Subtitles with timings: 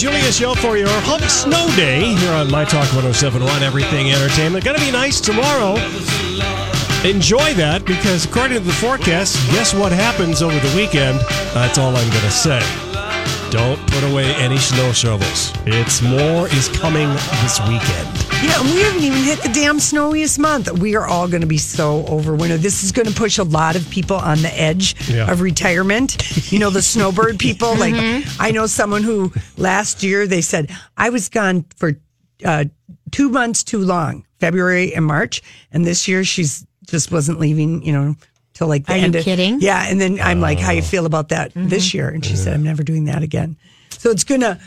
[0.00, 4.64] Julia show for your Hump Snow Day here on My Talk 1071 Everything Entertainment.
[4.64, 5.74] Gonna be nice tomorrow.
[7.06, 11.20] Enjoy that because according to the forecast, guess what happens over the weekend?
[11.52, 12.89] That's all I'm gonna say.
[13.50, 15.52] Don't put away any snow shovels.
[15.66, 17.08] It's more is coming
[17.42, 18.08] this weekend.
[18.44, 20.70] Yeah, and we haven't even hit the damn snowiest month.
[20.78, 22.56] We are all going to be so over winter.
[22.56, 25.30] This is going to push a lot of people on the edge Yeah.
[25.30, 26.52] of retirement.
[26.52, 27.76] You know, the snowbird people.
[27.76, 27.94] Like,
[28.38, 31.94] I know someone who last year they said, I was gone for
[32.44, 32.66] uh,
[33.10, 35.42] two months too long, February and March.
[35.72, 38.14] And this year she's just wasn't leaving, you know,
[38.60, 39.24] till like the Are you of.
[39.24, 39.60] kidding?
[39.62, 39.86] Yeah.
[39.88, 42.10] And then I'm like, how you feel about that this year?
[42.10, 43.56] And she said, I'm never doing that again.
[43.96, 44.60] So it's going to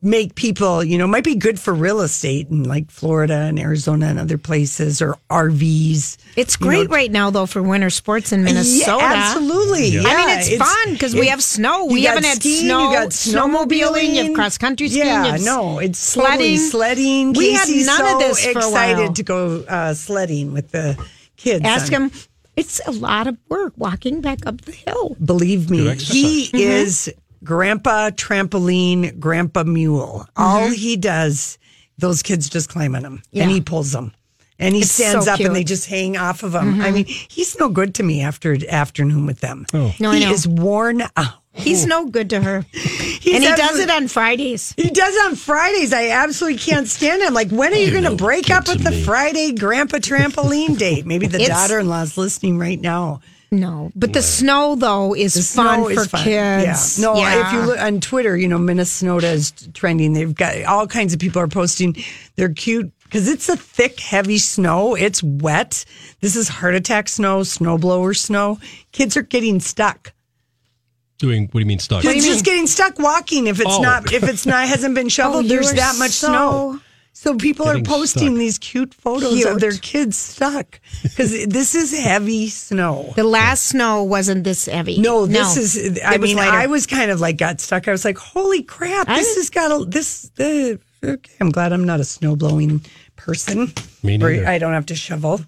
[0.00, 4.06] make people, you know, might be good for real estate in like Florida and Arizona
[4.06, 6.18] and other places or RVs.
[6.36, 8.86] It's You great know, right now, though, for winter sports in Minnesota.
[9.00, 9.88] Yeah, absolutely.
[9.88, 10.02] Yeah.
[10.02, 11.86] I mean, Yeah, it's, fun because we have snow.
[11.86, 12.90] We haven't had skiing, snow.
[12.92, 14.14] You got snowmobiling.
[14.14, 15.06] You have cross country skiing.
[15.06, 16.58] Yeah, no, it's sledding.
[16.58, 17.32] sledding.
[17.32, 17.32] Sledding.
[17.34, 19.12] We had none so of this for a excited while.
[19.14, 20.96] to go uh, sledding with the
[21.36, 21.64] kids.
[21.64, 22.12] Ask on- him.
[22.56, 25.16] It's a lot of work walking back up the hill.
[25.24, 26.56] Believe me, he Mm-hmm.
[26.56, 27.12] is
[27.44, 30.26] Grandpa Trampoline, Grandpa Mule.
[30.36, 30.72] All Mm-hmm.
[30.74, 31.58] he does,
[31.98, 33.44] those kids just climb on him Yeah.
[33.44, 34.12] and he pulls them.
[34.58, 36.80] And he It's stands so up and they just hang off of him.
[36.80, 39.66] I mean, he's no good to me after afternoon with them.
[39.74, 39.92] Oh.
[39.98, 40.30] No, I he know.
[40.32, 41.41] is worn out.
[41.54, 42.64] He's no good to her.
[42.72, 44.74] He's and he does it on Fridays.
[44.76, 45.92] He does on Fridays.
[45.92, 47.34] I absolutely can't stand him.
[47.34, 51.06] Like, when are you going to break up with the Friday grandpa trampoline date?
[51.06, 53.20] Maybe the daughter in law's listening right now.
[53.52, 56.24] No, but the snow though is The fun snow for is fun.
[56.24, 56.98] kids.
[56.98, 57.04] Yeah.
[57.04, 57.46] No, Yeah.
[57.46, 60.14] if you look on Twitter, you know, Minnesota is trending.
[60.14, 61.94] They've got all kinds of people are posting
[62.36, 64.94] They're cute because it's a thick, heavy snow.
[64.94, 65.84] It's wet.
[66.20, 68.58] This is heart attack snow, snowblower snow.
[68.90, 70.14] Kids are getting stuck.
[71.22, 72.02] Doing what do you mean stuck?
[72.02, 73.80] Kids just getting stuck walking if it's Oh.
[73.80, 75.44] not if it's not hasn't been oh, shoveled.
[75.44, 76.80] Oh, there's you're that much so snow.
[77.14, 78.38] So people Getting are posting stuck.
[78.38, 79.46] these cute photos Cute.
[79.48, 83.12] of their kids stuck because this is heavy snow.
[83.14, 84.98] The last snow wasn't this heavy.
[84.98, 86.00] No, this is.
[86.00, 86.56] I It was mean, lighter.
[86.56, 87.86] I was kind of like got stuck.
[87.86, 89.08] I was like, "Holy crap!
[89.08, 92.80] I- This has got a this." The okay, I'm glad I'm not a snow blowing
[93.14, 93.72] person.
[94.02, 94.46] Me Or neither.
[94.48, 95.40] I don't have to shovel.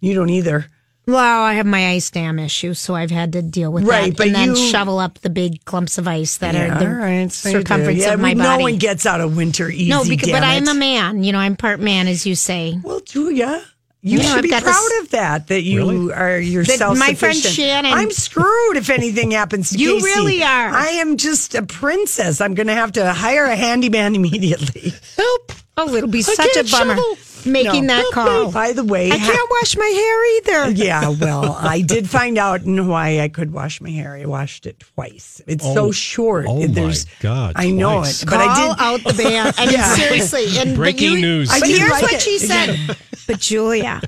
[0.00, 0.66] You don't either.
[1.10, 4.16] Well, I have my ice dam issue, so I've had to deal with Right, that,
[4.16, 6.92] but and then you- shovel up the big clumps of ice that are the all
[6.94, 7.30] right.
[7.32, 8.62] so circumference yeah, of my no body.
[8.62, 9.90] one gets out of winter easy.
[9.90, 11.22] no, because, damn but I'm a man.
[11.24, 12.78] You know, I'm part man, as you say.
[12.82, 13.62] Well, Julia,
[14.02, 15.46] you You should I've be proud this- of that.
[15.48, 16.12] That you Really?
[16.14, 20.06] are you're That self my friend Shannon- I'm screwed if anything happens to You Casey.
[20.06, 20.70] really are.
[20.70, 22.40] I am just a princess.
[22.40, 24.94] I'm going to have to hire a handyman immediately.
[25.16, 25.52] Help!
[25.76, 27.16] Oh, it'll be such a bummer shovel.
[27.50, 27.96] making No.
[27.96, 28.50] that call.
[28.52, 30.36] By the way, I can't wash my hair
[30.66, 30.70] either.
[30.84, 34.14] Yeah, well, I did find out in Hawaii I could wash my hair.
[34.14, 35.40] I washed it twice.
[35.46, 35.74] It's Oh.
[35.74, 36.44] so short.
[36.48, 38.22] Oh, my There's, God, I know twice.
[38.22, 38.76] it, but Call I did.
[39.06, 39.54] out the band.
[39.58, 39.94] I mean, Yeah.
[39.94, 40.46] seriously.
[40.58, 41.48] And, but Breaking you- news.
[41.48, 42.20] But here's like what it.
[42.22, 42.96] she said.
[43.26, 44.02] but Julia,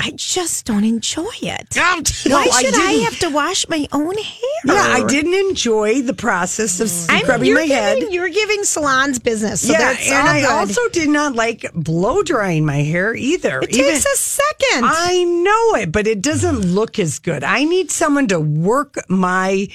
[0.00, 1.76] I just don't enjoy it.
[1.76, 2.08] Out!
[2.24, 3.04] Why No, I should I, didn't.
[3.04, 4.60] have to wash my own hair?
[4.64, 7.06] Yeah, I didn't enjoy the process of mm.
[7.10, 8.04] I'm, scrubbing my head.
[8.10, 9.66] You're giving salons business.
[9.66, 10.50] So yeah, that's and I good.
[10.50, 13.60] also did not like blow drying my hair either.
[13.60, 14.84] It takes a second.
[14.84, 17.42] I know it, but it doesn't look as good.
[17.42, 19.68] I need someone to work my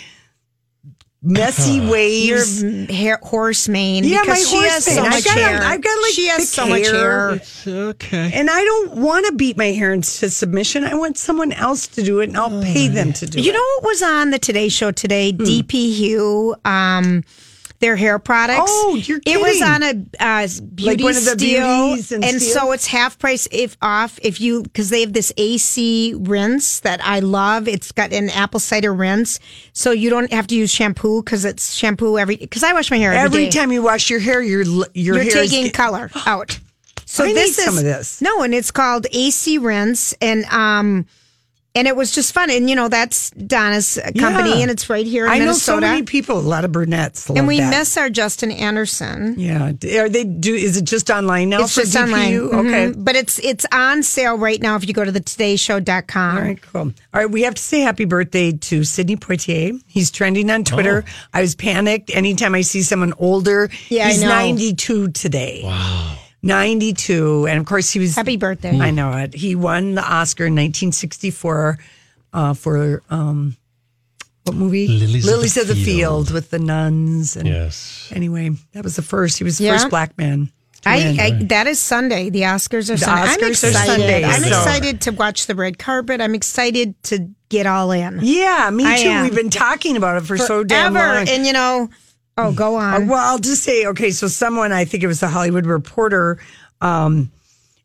[1.24, 2.62] messy Your waves.
[2.90, 4.04] hair, horse mane.
[4.04, 4.96] Yeah, because my she horse has mane.
[4.98, 5.62] so I've got hair.
[5.64, 7.36] I've got, like, she has thick so much hair.
[7.38, 7.74] hair.
[7.90, 8.32] okay.
[8.34, 10.84] and I don't want to beat my hair into submission.
[10.84, 13.46] I want someone else to do it, and I'll pay them to do You it.
[13.48, 15.32] You know what was on the Today Show today?
[15.32, 15.44] Hmm.
[15.44, 16.56] DP Hugh.
[16.66, 17.24] Um,
[17.84, 18.62] their hair products.
[18.66, 19.42] Oh, you're kidding.
[19.42, 23.20] It was on a uh, beauty one of the steal, and and so it's half
[23.20, 27.68] price if off if you because they have this AC rinse that I love.
[27.68, 29.42] It's got an apple cider rinse,
[29.74, 32.38] so you don't have to use shampoo because it's shampoo every.
[32.38, 35.40] Because I wash my hair Every time you wash your hair, your your you're hair
[35.44, 36.58] is taking get- color out.
[37.06, 38.22] So I this is some of this.
[38.22, 41.06] no, and it's called AC Rinse, and um,
[41.76, 44.56] and it was just fun, and you know that's Donna's uh, company, Yeah.
[44.64, 47.30] and it's right here in I know so many people, a lot of brunettes.
[47.30, 47.70] Love and we that.
[47.70, 49.36] miss our Justin Anderson.
[49.40, 50.54] Yeah, are they do?
[50.54, 51.62] Is it just online now?
[51.64, 52.50] It's for just dpHUE?
[52.54, 52.88] online, Okay.
[52.94, 53.04] Mhm.
[53.04, 56.38] but it's it's on sale right now if you go to the todayshow.com.
[56.38, 56.82] All right, cool.
[56.82, 59.80] All right, we have to say happy birthday to Sidney Poitier.
[59.88, 61.04] He's trending on Twitter.
[61.34, 63.70] I was panicked anytime I see someone older.
[63.90, 64.30] Yeah, I he's know.
[64.30, 65.62] 92 today.
[65.64, 66.18] Wow.
[66.44, 67.48] 92.
[67.48, 68.16] And of course, he was.
[68.16, 68.78] Happy birthday.
[68.78, 69.34] I know it.
[69.34, 71.80] He won the Oscar in 1964
[72.34, 73.56] uh, for um,
[74.44, 74.88] what movie?
[74.88, 76.28] Lilies of the of the Field.
[76.28, 77.36] Field with the nuns.
[77.38, 78.12] And Yes.
[78.14, 79.38] Anyway, that was the first.
[79.38, 79.74] He was the Yeah.
[79.78, 80.52] first black man.
[80.86, 82.30] I, I that is Sunday.
[82.30, 83.22] The Oscars are The Sunday.
[83.22, 83.86] I'm Oscars are excited.
[83.88, 86.20] Sunday, I'm so- excited to watch the red carpet.
[86.20, 88.20] I'm excited to get all in.
[88.22, 89.08] yeah, me I too.
[89.08, 89.24] am.
[89.24, 91.30] We've been talking about it for so damn long.
[91.30, 91.90] And you know,
[92.38, 93.08] oh, go Uh, on.
[93.08, 96.40] well, I'll just say, okay, so someone, I think it was the Hollywood Reporter,
[96.82, 97.32] um,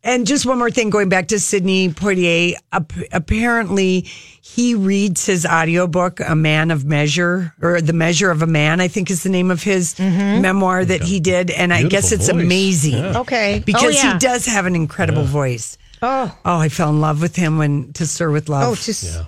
[0.04, 4.02] and just one more thing, going back to Sidney Poitier, ap- apparently
[4.40, 8.86] he reads his audiobook, A Man of Measure, or The Measure of a Man, I
[8.88, 10.40] think is the name of his Mm-hmm.
[10.40, 11.50] memoir that he did.
[11.50, 12.42] And I guess it's voice.
[12.42, 12.94] amazing.
[12.94, 13.18] Yeah.
[13.20, 13.62] Okay.
[13.66, 14.12] Because Oh, yeah.
[14.14, 15.76] he does have an incredible voice.
[16.00, 16.32] Oh.
[16.44, 18.68] Oh, I fell in love with him when To Sir with Love.
[18.68, 19.18] Oh, just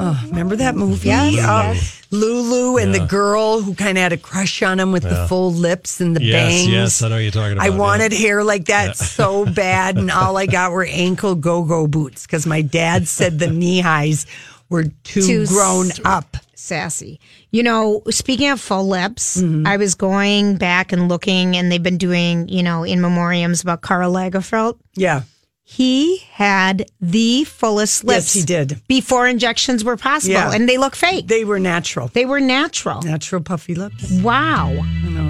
[0.00, 1.08] Oh, remember that movie?
[1.08, 2.00] Yes, yes.
[2.10, 5.52] Lulu and the girl who kind of had a crush on him with the full
[5.52, 6.68] lips and the Yes, bangs.
[6.68, 7.64] yes, I know what you're talking about.
[7.64, 11.86] I about, wanted hair like that so bad, and all I got were ankle go-go
[11.86, 14.26] boots because my dad said the knee highs
[14.70, 16.36] were too, Too grown s- up.
[16.54, 17.18] sassy.
[17.50, 19.66] You know, speaking of full lips, Mm-hmm.
[19.66, 23.80] I was going back and looking, and they've been doing, you know, in memoriams about
[23.82, 24.78] Karl Lagerfeld.
[24.94, 25.22] Yeah,
[25.66, 28.34] He had the fullest lips.
[28.34, 28.82] Yes, he did.
[28.86, 30.52] Before injections were possible, Yeah.
[30.52, 31.26] and they look fake.
[31.26, 33.00] They, they were natural, They were natural.
[33.02, 34.10] natural puffy lips.
[34.22, 34.72] Wow.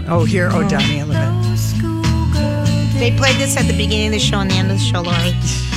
[0.08, 2.98] Oh, here, oh, Donnie, I love it.
[2.98, 5.02] They played this at the beginning of the show and the end of the show,
[5.02, 5.34] Lori.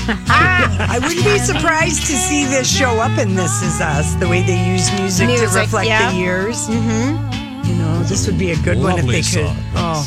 [0.29, 4.41] I wouldn't be surprised to see this show up in This Is Us, the way
[4.41, 6.11] they use music, to reflect yeah.
[6.11, 6.67] the years.
[6.67, 7.67] Mm-hmm.
[7.69, 9.55] You know, this would be a good one if Lovely they could.
[9.75, 10.03] Oh.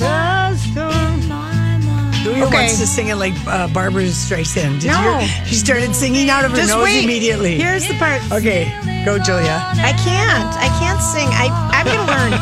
[2.23, 2.55] Julia Okay.
[2.69, 4.81] wants to sing it like uh, Barbra Streisand.
[4.81, 5.19] Did you No.
[5.19, 5.47] hear?
[5.47, 7.05] She started singing out of her Just nose wait.
[7.05, 7.57] immediately.
[7.57, 8.21] Here's the part.
[8.31, 8.65] Okay,
[9.05, 9.57] go, Julia.
[9.81, 10.53] I can't.
[10.61, 11.29] I can't sing.
[11.33, 12.33] I, I'm going to learn.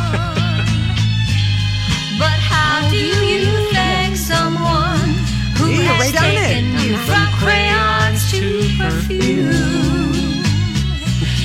[2.19, 5.14] But how do you thank someone
[5.56, 6.64] who Yeah, has right on it.
[6.84, 9.52] you from crayons to perfume?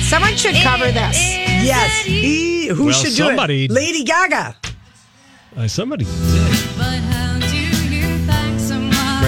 [0.02, 1.16] Someone should cover this.
[1.64, 3.76] Yes, he, who Well, should somebody- do it?
[3.76, 4.56] Lady Gaga.
[5.56, 6.04] Uh, somebody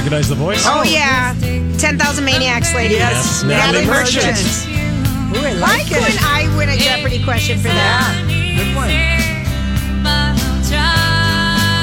[0.07, 0.63] recognize the voice.
[0.67, 1.35] Oh, yeah.
[1.79, 2.95] 10,000 Maniacs lady.
[2.95, 4.27] Yes, Natalie Natalie Merchant.
[4.27, 5.37] Merchant.
[5.37, 6.23] Ooh, I Why like couldn't it.
[6.23, 8.15] I win a Jeopardy question for that?
[8.29, 8.89] Good one.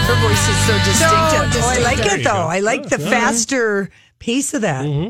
[0.07, 1.63] Her voice is so distinctive.
[1.63, 2.31] oh, I like There it you though.
[2.31, 2.47] go.
[2.47, 3.09] I like the Yeah.
[3.09, 3.89] faster
[4.19, 4.85] pace of that.
[4.85, 5.09] Mm-hmm.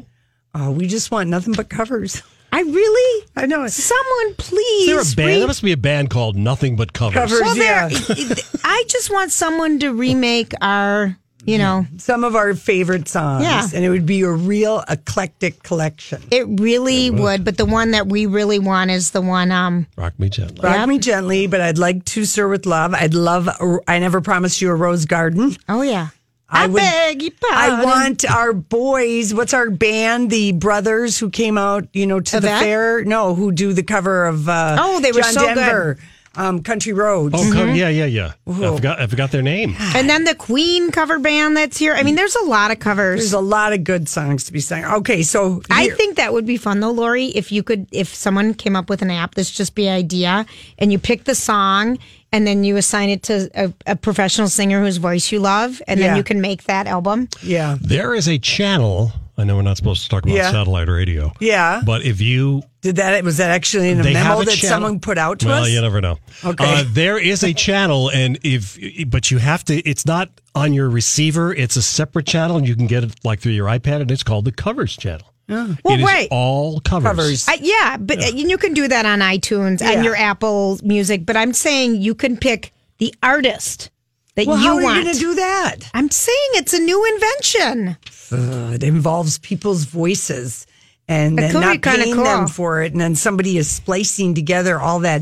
[0.55, 2.23] Oh, we just want nothing but covers.
[2.51, 3.27] I really.
[3.35, 3.65] I know.
[3.67, 4.89] Someone please.
[4.89, 5.27] Is there a band?
[5.33, 7.15] re- There must be a band called Nothing But Covers.
[7.15, 7.41] Covers.
[7.41, 7.89] well, there.
[7.91, 8.35] Yeah.
[8.63, 11.17] I just want someone to remake our.
[11.45, 13.43] You know, Some of our favorite songs.
[13.43, 13.67] Yeah.
[13.73, 16.21] And it would be a real eclectic collection.
[16.31, 17.43] it really would.
[17.43, 19.51] But the one that we really want is the one.
[19.51, 19.87] Um.
[19.97, 20.61] Rock Me Gently.
[20.63, 22.93] Rock Me Gently, but I'd like to Sir with Love.
[22.93, 23.49] I'd love,
[23.87, 25.55] I Never Promised You a Rose Garden.
[25.67, 26.09] Oh yeah.
[26.49, 27.79] I I, would- beg your pardon.
[27.79, 29.33] I want our boys.
[29.33, 30.29] What's our band?
[30.29, 33.03] The brothers who came out, you know, to the fair.
[33.03, 34.47] No, who do the cover of?
[34.47, 35.97] Uh, Oh, they were John so good.
[36.35, 37.35] Denver, Um, Country Roads.
[37.37, 38.33] Oh, co- yeah, yeah, yeah.
[38.47, 38.99] I forgot.
[38.99, 39.75] I forgot their name.
[39.95, 41.93] And then the Queen cover band that's here.
[41.93, 43.19] I mean, there's a lot of covers.
[43.19, 44.83] There's a lot of good songs to be sung.
[44.85, 48.13] Okay, so I here- think that would be fun though, Lori, if you could if
[48.13, 50.45] someone came up with an app that's just be idea
[50.79, 51.97] and you pick the song
[52.31, 55.99] and then you assign it to a, a professional singer whose voice you love and
[55.99, 56.07] Yeah.
[56.07, 57.29] then you can make that album.
[57.43, 59.11] yeah, There is a channel.
[59.37, 60.51] I know we're not supposed to talk about Yeah.
[60.51, 61.33] satellite radio.
[61.39, 61.81] Yeah.
[61.85, 63.23] But if you did that?
[63.23, 65.47] Was that actually in a they have memo a that channel- someone put out to
[65.47, 65.49] us?
[65.51, 65.69] well, us?
[65.69, 66.19] you never know.
[66.45, 66.63] Okay.
[66.81, 69.75] Uh, there is a channel, and if but you have to.
[69.89, 71.51] It's not on your receiver.
[71.53, 74.23] It's a separate channel, and you can get it like through your iPad, and it's
[74.23, 75.27] called the Covers channel.
[75.49, 76.27] Well, It is right.
[76.31, 77.09] all covers.
[77.09, 77.47] Covers.
[77.49, 79.91] I, yeah, but uh you can do that on iTunes Yeah.
[79.91, 81.25] and your Apple Music.
[81.25, 83.89] But I'm saying you can pick the artist
[84.35, 84.97] that well, you how are want.
[84.97, 85.75] you going to do that?
[85.93, 87.97] I'm saying it's a new invention.
[88.31, 90.65] Uh, it involves people's voices
[91.07, 94.99] and That then not paying them for it, and then somebody is splicing together all
[94.99, 95.21] that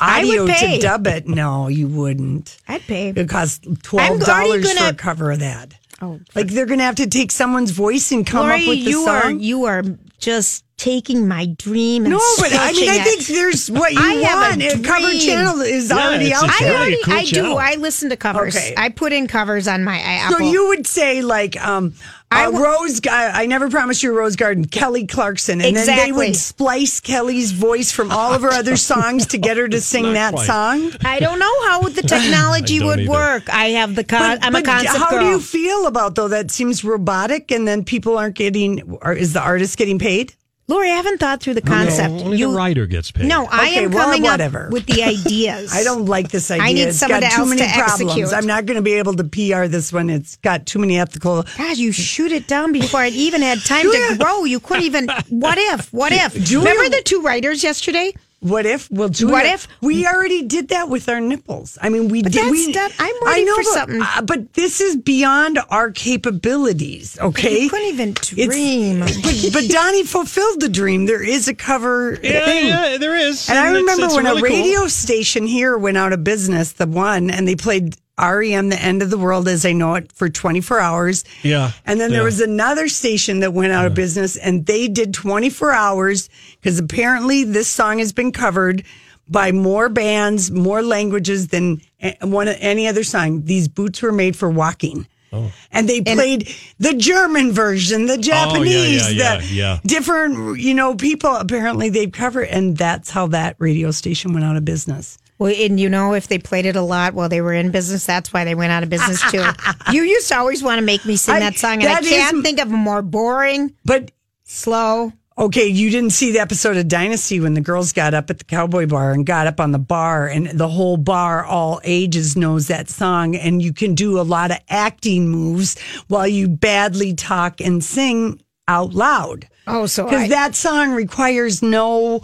[0.00, 1.26] audio to dub it.
[1.26, 2.58] No, you wouldn't.
[2.68, 3.08] I'd pay.
[3.16, 5.74] It costs twelve dollars for a cover of that.
[6.02, 8.90] Oh, Like they're gonna have to take someone's voice and come Lori, up with the
[8.90, 9.14] you song.
[9.22, 9.82] are you are
[10.18, 14.00] just taking my dream and no, but I mean, squishing I think there's what you
[14.00, 14.62] I have want.
[14.62, 16.68] a A cover channel is Yeah, already it's out there.
[16.72, 17.56] really already cool I do.
[17.56, 18.56] I listen to covers.
[18.56, 18.74] Okay.
[18.76, 20.38] I put in covers on my Apple.
[20.38, 21.94] So you would say like um
[22.32, 25.60] I Rose I, I never promised you a Rose Garden, Kelly Clarkson.
[25.60, 29.58] And then they would splice Kelly's voice from all of her other songs to get
[29.58, 30.46] her to sing that quite.
[30.46, 30.92] song.
[31.04, 33.10] I don't know how the technology would either.
[33.10, 33.48] work.
[33.50, 35.20] I have the con- I'm a concept how girl.
[35.20, 39.34] do you feel about though that seems robotic and then people aren't getting or is
[39.34, 40.34] the artist getting paid?
[40.72, 42.14] Lori, I haven't thought through the concept.
[42.14, 43.26] No, only you the writer gets paid.
[43.26, 44.66] No, I Okay, am well, coming whatever.
[44.66, 45.72] up with the ideas.
[45.74, 46.64] I don't like this idea.
[46.64, 48.00] I need It's someone got too else many to problems.
[48.12, 48.32] execute.
[48.32, 50.08] I'm not going to be able to PR this one.
[50.08, 51.44] It's got too many ethical.
[51.58, 54.44] God, you shoot it down before it even had time to grow.
[54.44, 55.08] You couldn't even.
[55.28, 55.92] What if?
[55.92, 56.34] What if?
[56.42, 58.14] Julia- Remember the two writers yesterday?
[58.42, 58.90] What if?
[58.90, 61.78] Well, Julia, What if- we already did that with our nipples?
[61.80, 62.32] I mean, we did.
[62.32, 64.02] that's we, done- I'm I know, for but, something.
[64.02, 67.16] uh, but this is beyond our capabilities.
[67.20, 69.00] Okay, You couldn't even It's- dream.
[69.22, 71.06] but, but Donnie fulfilled the dream.
[71.06, 72.66] There is a cover Yeah, thing.
[72.66, 73.48] yeah, there is.
[73.48, 74.58] And I remember it's when really a cool.
[74.64, 79.02] radio station here went out of business, the one, and they played REM, The End
[79.02, 81.24] of the World as I Know It, for 24 hours.
[81.42, 82.18] Yeah, And then yeah.
[82.18, 86.28] there was another station that went out of business and they did 24 hours
[86.60, 88.84] because apparently this song has been covered
[89.28, 91.80] by more bands, more languages than
[92.20, 93.44] one any other song.
[93.44, 95.06] These boots were made for walking.
[95.32, 95.50] Oh.
[95.70, 99.78] And they played the German version, the oh, Japanese, yeah, the yeah.
[99.86, 102.48] different, you know, people apparently they've covered.
[102.48, 105.16] And that's how that radio station went out of business.
[105.42, 108.06] Well, and you know, if they played it a lot while they were in business,
[108.06, 109.44] that's why they went out of business too.
[109.92, 112.44] you used to always want to make me sing I- that song, and I can't
[112.44, 114.12] think of a more boring, But
[114.44, 115.12] slow.
[115.36, 118.44] Okay, you didn't see the episode of Dynasty when the girls got up at the
[118.44, 122.68] cowboy bar and got up on the bar, and the whole bar, all ages, knows
[122.68, 123.34] that song.
[123.34, 128.40] And you can do a lot of acting moves while you badly talk and sing
[128.68, 129.48] out loud.
[129.66, 132.20] Oh, so Because that song requires no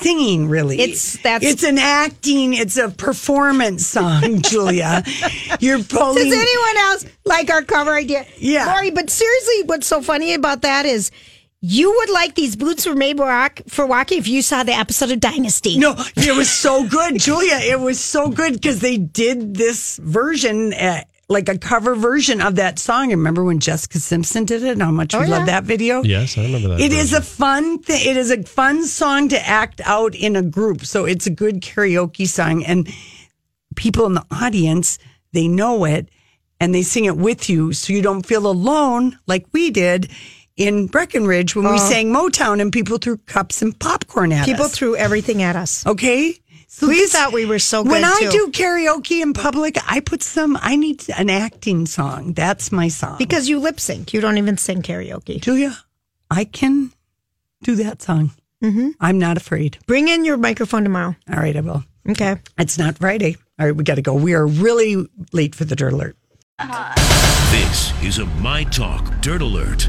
[0.00, 0.78] singing, really.
[0.80, 5.02] It's- that's- it's an acting, it's a performance song, Julia.
[5.60, 6.24] You're pulling.
[6.24, 8.26] Does anyone else like our cover idea?
[8.38, 8.66] Yeah.
[8.72, 11.10] Lori, but seriously, what's so funny about that is
[11.62, 14.72] you would like these boots were made for walk- for walking if you saw the
[14.74, 15.78] episode of Dynasty.
[15.78, 17.56] No, it was so good, Julia.
[17.56, 22.56] It was so good because they did this version, uh, like a cover version of
[22.56, 23.10] that song.
[23.10, 24.72] Remember when Jessica Simpson did it?
[24.72, 25.28] and How much we Oh, yeah.
[25.38, 26.02] love that video?
[26.02, 26.80] Yes, I remember that.
[26.80, 28.08] It is a fun thing.
[28.08, 30.84] It is a fun song to act out in a group.
[30.84, 32.88] So it's a good karaoke song, and
[33.74, 34.98] people in the audience
[35.32, 36.08] they know it
[36.60, 40.10] and they sing it with you, so you don't feel alone like we did.
[40.56, 41.76] In Breckenridge, when we oh.
[41.90, 44.70] sang Motown and people threw cups and popcorn at People us.
[44.70, 45.86] People threw everything at us.
[45.86, 46.38] Okay.
[46.76, 47.92] So We thought we were so good.
[47.92, 48.30] When I too.
[48.30, 50.58] do karaoke in public, I put some.
[50.60, 52.34] I need an acting song.
[52.34, 53.16] That's my song.
[53.16, 54.12] Because you lip sync.
[54.12, 55.40] You don't even sing karaoke.
[55.40, 55.74] Julia,
[56.30, 56.92] I can
[57.62, 58.32] do that song.
[58.62, 58.90] Mm-hmm.
[59.00, 59.78] I'm not afraid.
[59.86, 61.16] Bring in your microphone tomorrow.
[61.32, 61.82] All right, I will.
[62.10, 62.36] Okay.
[62.58, 63.36] It's not Friday.
[63.58, 64.12] All right, we got to go.
[64.12, 66.14] We are really late for the dirt alert.
[67.50, 69.88] This is a My Talk Dirt Alert.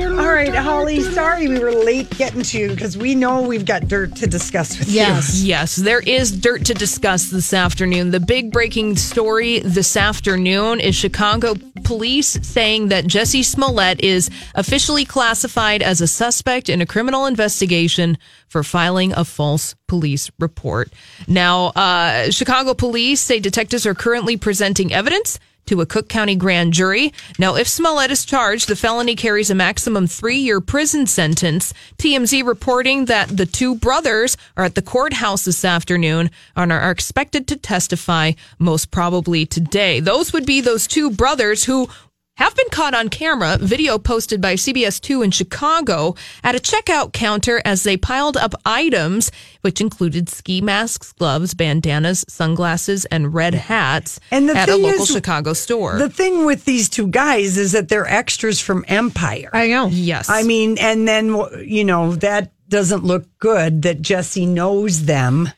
[0.00, 1.00] All right, Holly.
[1.00, 4.78] Sorry we were late getting to you because we know we've got dirt to discuss
[4.78, 4.94] with you.
[4.94, 8.10] Yes, yes, there is dirt to discuss this afternoon.
[8.10, 15.04] The big breaking story this afternoon is Chicago police saying that Jussie Smollett is officially
[15.04, 18.18] classified as a suspect in a criminal investigation
[18.48, 20.92] for filing a false police report.
[21.28, 26.72] Now, uh, Chicago police say detectives are currently presenting evidence to a Cook County grand
[26.72, 27.12] jury.
[27.38, 31.72] Now, if Smollett is charged, the felony carries a maximum three year prison sentence.
[31.98, 37.46] TMZ reporting that the two brothers are at the courthouse this afternoon and are expected
[37.48, 40.00] to testify most probably today.
[40.00, 41.88] Those would be those two brothers who
[42.36, 47.12] have been caught on camera, video posted by CBS 2 in Chicago at a checkout
[47.12, 53.54] counter as they piled up items, which included ski masks, gloves, bandanas, sunglasses, and red
[53.54, 55.96] hats And the at a thing local is, Chicago store.
[55.98, 59.50] The thing with these two guys is that they're extras from Empire.
[59.52, 59.86] I know.
[59.86, 60.28] yes.
[60.28, 65.48] I mean, and then you know that doesn't look good that Jussie knows them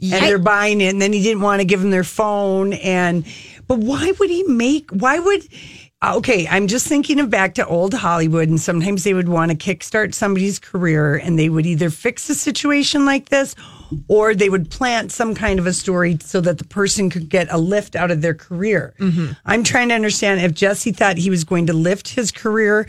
[0.00, 2.74] and they're buying it, and then he didn't want to give them their phone.
[2.74, 3.24] And
[3.66, 4.90] but why would he make?
[4.90, 5.48] Why would?
[6.00, 9.50] Uh, okay, I'm just thinking of back to old Hollywood, and sometimes they would want
[9.50, 13.56] to kickstart somebody's career, and they would either fix a situation like this,
[14.06, 17.48] or they would plant some kind of a story so that the person could get
[17.50, 18.94] a lift out of their career.
[19.00, 19.32] Mm-hmm.
[19.44, 22.86] I'm trying to understand if Jussie thought he was going to lift his career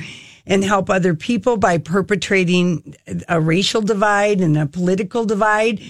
[0.50, 2.96] and help other people by perpetrating
[3.30, 5.82] a racial divide and a political divide?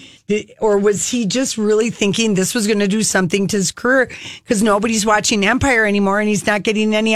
[0.59, 4.11] Or was he just really thinking this was going to do something to his career
[4.43, 7.15] because nobody's watching Empire anymore and he's not getting any?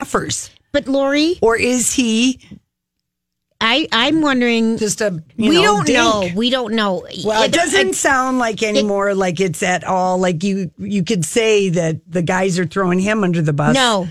[0.00, 0.50] Offers.
[0.72, 2.40] But Lori, Or is he
[3.60, 4.76] I I'm wondering.
[4.76, 5.98] just a you we know, don't dink?
[5.98, 6.28] know.
[6.34, 7.06] We don't know.
[7.24, 11.68] Well, it doesn't sound like anymore like it's at all like you you could say
[11.70, 13.74] that the guys are throwing him under the bus.
[13.74, 14.08] No.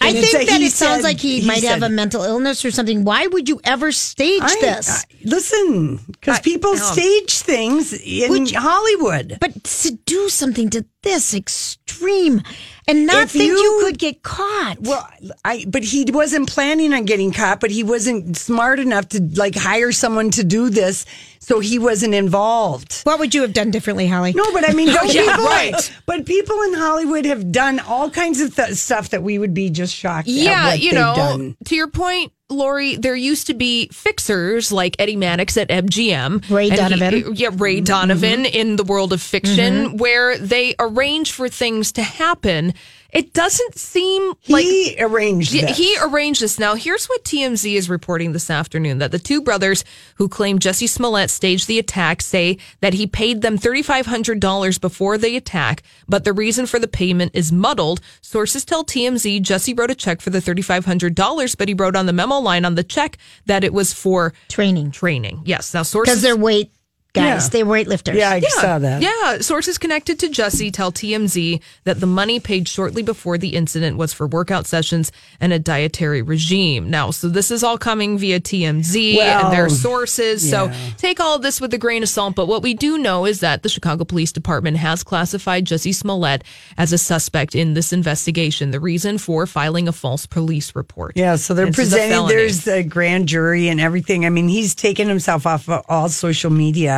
[0.00, 2.64] I And it's think that it sounds like he, he might have a mental illness
[2.64, 3.04] or something.
[3.04, 4.88] Why would you ever stage I, this?
[5.04, 9.38] I- listen, because people um, stage things in Would- Hollywood.
[9.40, 12.42] but to do something to this extreme
[12.86, 14.76] and not If think you, you- could get caught.
[14.80, 15.08] Well,
[15.44, 19.54] I but he wasn't planning on getting caught, but he wasn't smart enough to like
[19.54, 21.04] hire someone to do this,
[21.38, 23.00] so he wasn't involved.
[23.04, 24.32] what would you have done differently, Holly?
[24.32, 25.92] No, but I mean, don't Yeah, people, right.
[26.06, 29.70] But people in Hollywood have done all kinds of th- stuff that we would be
[29.70, 30.28] just shocked.
[30.28, 31.56] at Yeah, what you know, done.
[31.66, 36.48] to your point, Lori, there used to be fixers like Eddie Mannix at MGM.
[36.50, 37.34] Ray and he- Donovan.
[37.36, 37.84] yeah, Ray mm-hmm.
[37.84, 39.96] Donovan in the world of fiction, mm-hmm.
[39.98, 42.72] where they arrange for things to happen.
[43.10, 45.78] It doesn't seem like He arranged Yeah, this.
[45.78, 46.58] he arranged this.
[46.58, 49.82] Now, here's what TMZ is reporting this afternoon that the two brothers
[50.16, 55.36] who claim Jussie Smollett staged the attack say that he paid them $3,500 before the
[55.36, 58.00] attack, but the reason for the payment is muddled.
[58.20, 62.12] Sources tell TMZ Jussie wrote a check for the $3,500, but he wrote on the
[62.12, 63.16] memo line on the check
[63.46, 64.90] that it was for Training.
[64.90, 65.42] training.
[65.46, 65.72] Yes.
[65.72, 66.12] Now, sources.
[66.16, 66.72] Because they're weight
[67.12, 67.44] guys.
[67.44, 67.48] Yeah.
[67.50, 68.14] They're weightlifters.
[68.14, 69.02] yeah, I saw that.
[69.02, 73.96] Yeah, sources connected to Jussie tell TMZ that the money paid shortly before the incident
[73.96, 76.90] was for workout sessions and a dietary regime.
[76.90, 80.48] Now, so this is all coming via TMZ Well, and their sources.
[80.48, 82.34] So take all of this with a grain of salt.
[82.34, 86.44] But what we do know is that the Chicago Police Department has classified Jussie Smollett
[86.76, 88.70] as a suspect in this investigation.
[88.70, 91.12] The reason for filing a false police report.
[91.16, 92.28] Yeah, so they're This is a presenting.
[92.28, 94.26] There's the grand jury and everything.
[94.26, 96.97] I mean, he's taken himself off of all social media.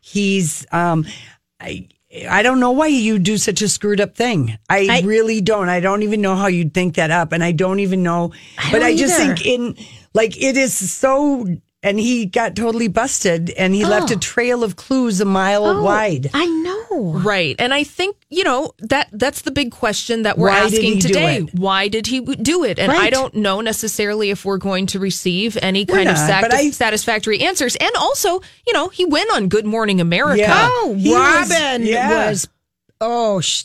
[0.00, 1.06] He's, um,
[1.60, 1.88] I,
[2.28, 4.58] I don't know why you do such a screwed up thing.
[4.68, 5.68] I, I- really don't.
[5.68, 8.32] I don't even know how you'd think that up, and I don't even know.
[8.72, 9.36] but don't I just either.
[9.36, 9.76] think in
[10.14, 11.46] like it is so.
[11.82, 15.82] And he got totally busted, and he left a trail of clues a mile Oh,
[15.82, 16.28] wide.
[16.34, 16.79] I know.
[16.90, 17.56] Right.
[17.58, 21.40] And I think, you know, that that's the big question that we're Why asking today.
[21.52, 22.78] Why did he do it?
[22.78, 26.42] And I don't know necessarily if we're going to receive any kind of not, sac-
[26.42, 27.76] but I- satisfactory answers.
[27.76, 30.40] And also, you know, he went on Good Morning America.
[30.40, 30.68] Yeah.
[30.70, 32.28] Oh, He was- Robin yeah.
[32.28, 32.48] was.
[33.00, 33.64] Oh, sh-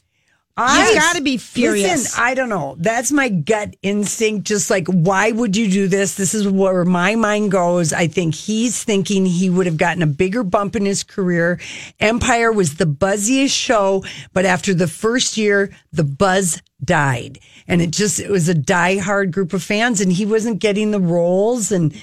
[0.57, 1.91] I- He's gotta be furious.
[2.03, 2.75] Listen, I don't know.
[2.79, 4.47] That's my gut instinct.
[4.47, 6.15] Just like, why would you do this?
[6.15, 7.91] This is where my mind goes.
[7.91, 11.59] I think he's thinking he would have gotten a bigger bump in his career.
[11.99, 17.39] Empire was the buzziest show, but after the first year, the buzz died.
[17.67, 20.99] And it just, it was a diehard group of fans, and he wasn't getting the
[21.01, 21.71] roles.
[21.73, 21.93] And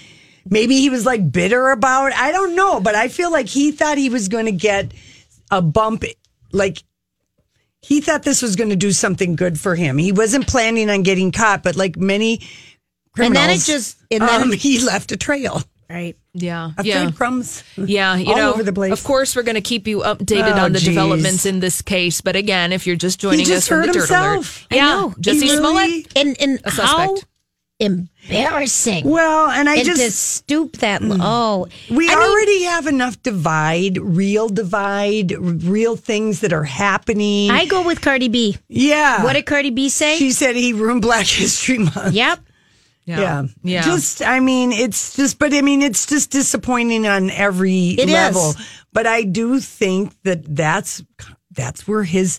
[0.45, 3.97] maybe he was like bitter about I don't know, but I feel like he thought
[3.97, 4.93] he was going to get
[5.51, 6.05] a bump.
[6.53, 6.83] Like,
[7.83, 9.99] he thought this was going to do something good for him.
[9.99, 12.41] He wasn't planning on getting caught, but like many
[13.15, 16.17] criminals, And then it just- and then- um, he left a trail right.
[16.33, 16.71] Yeah.
[16.79, 17.03] of yeah.
[17.05, 17.63] breadcrumbs.
[17.77, 18.93] Yeah, you all know, over the place.
[18.93, 20.89] Of course, we're going to keep you updated Oh, on the geez.
[20.89, 22.23] developments in this case.
[22.23, 24.67] But again, if you're just joining just us on hurt the Dirt himself.
[24.71, 25.15] Alert, yeah, know.
[25.21, 27.27] Jussie really- Smollett, And and a how suspect.
[27.83, 29.05] Embarrassing.
[29.09, 30.07] Well, and I and just Mm.
[30.07, 31.67] to stoop that low.
[31.91, 37.51] we I mean, already have enough divide, real divide, real things that are happening.
[37.51, 38.57] I go with Cardi B.
[38.69, 39.23] yeah.
[39.25, 40.17] What did Cardi B say?
[40.19, 40.57] she said?
[40.57, 42.15] He ruined Black History Month.
[42.15, 42.39] yep.
[43.05, 43.47] Yeah.
[43.65, 43.83] yeah.
[43.83, 48.51] Just, I mean, it's just, but I mean, it's just disappointing on every It level.
[48.51, 48.57] is.
[48.93, 51.03] But I do think that that's,
[51.51, 52.39] that's where his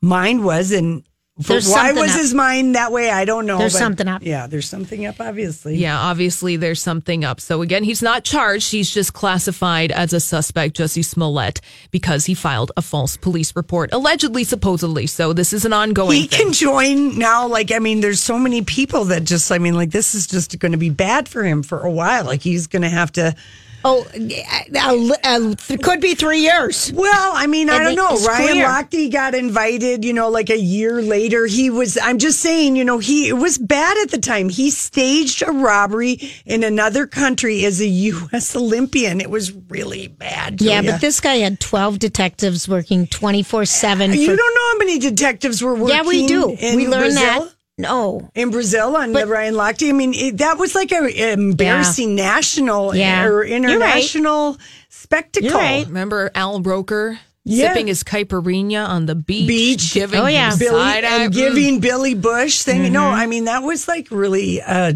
[0.00, 0.72] mind was.
[0.72, 1.11] And For-
[1.46, 2.18] There's why was up.
[2.20, 3.10] his mind that way?
[3.10, 3.58] I don't know.
[3.58, 4.22] There's but- something up.
[4.24, 5.76] Yeah, there's something up, obviously.
[5.76, 7.40] Yeah, obviously there's something up.
[7.40, 8.70] So again, he's not charged.
[8.72, 13.92] He's just classified as a suspect, Jussie Smollett, because he filed a false police report,
[13.92, 15.06] allegedly, supposedly.
[15.06, 16.38] So this is an ongoing He thing.
[16.46, 17.46] can join now.
[17.46, 20.58] Like, I mean, there's so many people that just, I mean, like, this is just
[20.58, 22.24] going to be bad for him for a while.
[22.24, 23.34] Like, he's going to have to.
[23.84, 26.92] Oh, uh, uh, it could be three years.
[26.94, 28.16] Well, I mean, I don't know.
[28.26, 28.66] Ryan clear.
[28.66, 31.46] Lochte got invited, you know, like a year later.
[31.46, 34.48] He was, I'm just saying, you know, he, it was bad at the time.
[34.48, 38.54] He staged a robbery in another country as a U.S.
[38.54, 39.20] Olympian.
[39.20, 40.60] It was really bad.
[40.60, 44.12] Yeah, but this guy had 12 detectives working 24 7.
[44.12, 46.48] You don't know how many detectives were working Yeah, we do.
[46.48, 47.44] we learned Brazil?
[47.44, 47.54] that.
[47.82, 48.30] No.
[48.34, 49.88] in Brazil on But- the Ryan Lochte.
[49.88, 53.24] I mean, it, that was like a embarrassing national Yeah.
[53.24, 53.64] or You're right.
[53.64, 54.56] international
[54.88, 55.50] spectacle.
[55.50, 55.86] You're right.
[55.86, 57.68] Remember Al Roker Yeah.
[57.68, 59.94] sipping his caipirinha on the beach, Beach.
[59.94, 60.54] giving Oh, yeah.
[60.56, 61.24] Billy side eye?
[61.24, 61.36] and Mm.
[61.36, 62.92] giving Billy Bush thing.
[62.92, 63.14] No, Mm-hmm.
[63.14, 64.92] I mean that was like really uh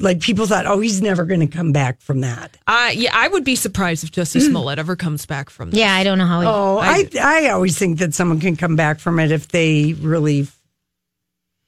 [0.00, 2.56] like people thought, oh, he's never going to come back from that.
[2.66, 5.78] Uh, yeah, I would be surprised if Jussie Smollett ever comes back from this.
[5.78, 6.46] Yeah, I don't know how he.
[6.48, 10.48] Oh, I I always think that someone can come back from it if they really,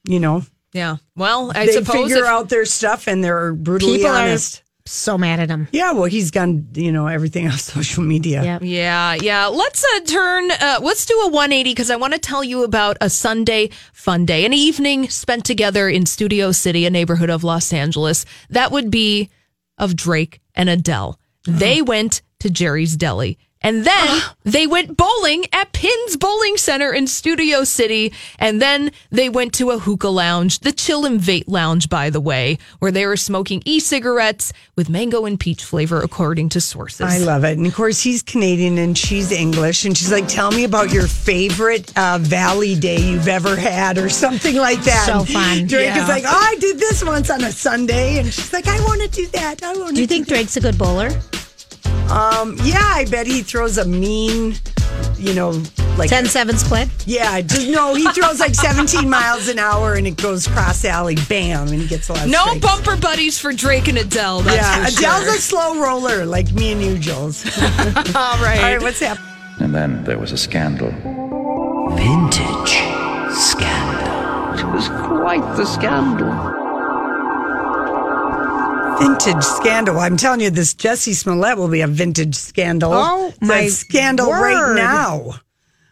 [0.06, 0.42] you know,
[0.72, 0.96] Yeah.
[1.14, 4.62] Well, I they suppose figure out their stuff and they're brutally People are honest.
[4.84, 5.68] so mad at him.
[5.72, 8.42] Yeah, well, he's gone, you know, everything on social media.
[8.44, 8.58] Yeah.
[8.62, 9.46] Yeah, yeah.
[9.46, 10.50] Let's uh, turn.
[10.50, 14.26] Uh, let's do a 180 because I want to tell you about a Sunday fun
[14.26, 18.24] day, an evening spent together in Studio City, a neighborhood of Los Angeles.
[18.50, 19.30] That would be
[19.78, 21.18] of Drake and Adele.
[21.44, 23.38] They went to Jerry's Deli.
[23.62, 28.12] And then they went bowling at Pinz Bowling Center in Studio City.
[28.38, 32.20] And then they went to a hookah lounge, the Chill and Vate Lounge, by the
[32.20, 37.00] way, where they were smoking e cigarettes with mango and peach flavor, according to sources.
[37.00, 37.56] I love it.
[37.58, 39.84] And of course, he's Canadian and she's English.
[39.84, 44.08] And she's like, tell me about your favorite uh, Valley Day you've ever had or
[44.08, 45.06] something like that.
[45.06, 45.66] So fun.
[45.66, 46.02] Drake Yeah.
[46.02, 48.18] is like, oh, I did this once on a Sunday.
[48.18, 49.62] And she's like, I want to do that.
[49.62, 51.10] I want to Do you think Drake's a good bowler?
[52.10, 54.54] Um, yeah, I bet he throws a mean,
[55.18, 55.60] you know,
[55.98, 56.88] like 10 7 split?
[57.06, 57.94] Yeah, just no.
[57.94, 61.86] He throws like 17 miles an hour and it goes cross alley, bam, and he
[61.88, 62.24] gets a lot.
[62.24, 62.60] Of No strikes.
[62.60, 64.40] bumper buddies for Drake and Adele.
[64.42, 65.34] That's Yeah, for Adele's sure.
[65.34, 67.44] a slow roller, like me and you, Jules.
[68.14, 68.58] All right.
[68.58, 69.18] All right, what's up?
[69.58, 70.90] And then there was a scandal.
[71.96, 72.76] Vintage
[73.34, 74.58] scandal.
[74.58, 76.55] It was quite the scandal.
[78.98, 79.98] Vintage scandal.
[79.98, 82.92] I'm telling you, this Jussie Smollett will be a vintage scandal.
[82.94, 85.34] Oh, It's my scandal right now.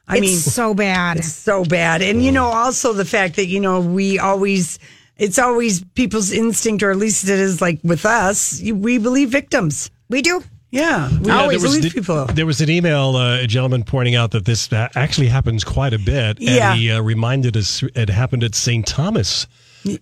[0.06, 1.18] I it's mean, so bad.
[1.18, 2.02] it's so bad.
[2.02, 4.78] And you know, also the fact that you know we always.
[5.16, 8.60] It's always people's instinct, or at least it is like with us.
[8.60, 9.88] We believe victims.
[10.10, 10.42] We do.
[10.72, 12.24] Yeah, we Yeah, always there was believe the- people.
[12.26, 15.92] There was an email, uh, a gentleman pointing out that this uh, actually happens quite
[15.94, 16.40] a bit.
[16.40, 16.72] Yeah.
[16.72, 18.84] And he uh, reminded us it happened at St.
[18.84, 19.46] Thomas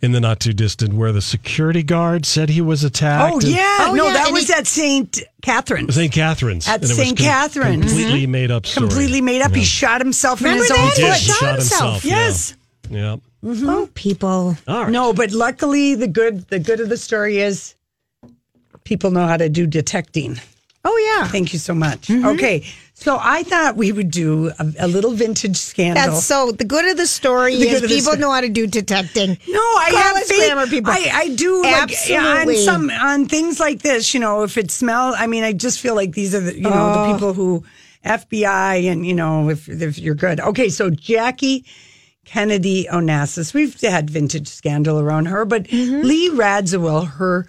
[0.00, 3.32] in the not too distant, where the security guard said he was attacked.
[3.34, 5.22] Oh and- yeah, Oh, no, yeah, that and was he- at St.
[5.42, 5.94] Catherine's.
[5.94, 6.12] St.
[6.12, 6.68] Catherine's.
[6.68, 7.18] At And it was St.
[7.18, 7.86] Catherine's.
[7.92, 8.88] Completely made up story.
[8.88, 9.54] Completely made up.
[9.54, 10.78] He shot himself Remember in his that?
[10.78, 11.10] own He did.
[11.12, 11.18] foot.
[11.18, 12.02] He shot shot himself.
[12.02, 12.04] himself.
[12.04, 12.16] yeah.
[12.16, 12.54] Yes.
[12.90, 13.16] Yeah.
[13.44, 14.56] Oh, people.
[14.68, 14.90] All right.
[14.92, 17.74] No, but luckily the good the good of the story is
[18.84, 20.38] people know how to do detecting.
[20.84, 21.26] Oh, yeah.
[21.28, 22.08] Thank you so much.
[22.08, 22.26] Mm-hmm.
[22.26, 22.64] Okay,
[23.02, 26.02] so I thought we would do a, a little vintage scandal.
[26.12, 26.52] That's so.
[26.52, 28.18] The good of the story The is people story.
[28.18, 29.30] know how to do detecting.
[29.48, 30.70] no, I Call have us faith.
[30.70, 30.92] people.
[30.92, 32.64] I, I do like yeah, on Absolutely.
[32.64, 34.14] some on things like this.
[34.14, 36.62] You know, if it smells, I mean, I just feel like these are the you
[36.62, 37.06] know Oh.
[37.08, 37.64] the people who
[38.04, 40.40] FBI and you know if if you're good.
[40.40, 41.64] Okay, so Jackie.
[42.24, 43.52] Kennedy Onassis.
[43.52, 46.06] We've had vintage scandal around her, but Mm-hmm.
[46.06, 47.46] Lee Radziwill, her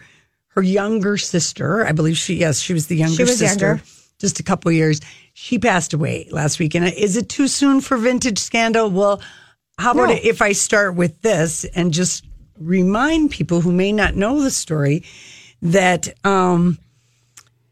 [0.55, 3.83] her younger sister, I believe she yes, she was the younger She was sister, younger.
[4.23, 5.01] Just a couple years.
[5.33, 6.75] She passed away last week.
[6.75, 8.89] And is it too soon for vintage scandal?
[8.89, 9.21] Well,
[9.77, 10.19] how about No.
[10.23, 12.25] if I start with this and just
[12.57, 15.03] remind people who may not know the story
[15.61, 16.77] that um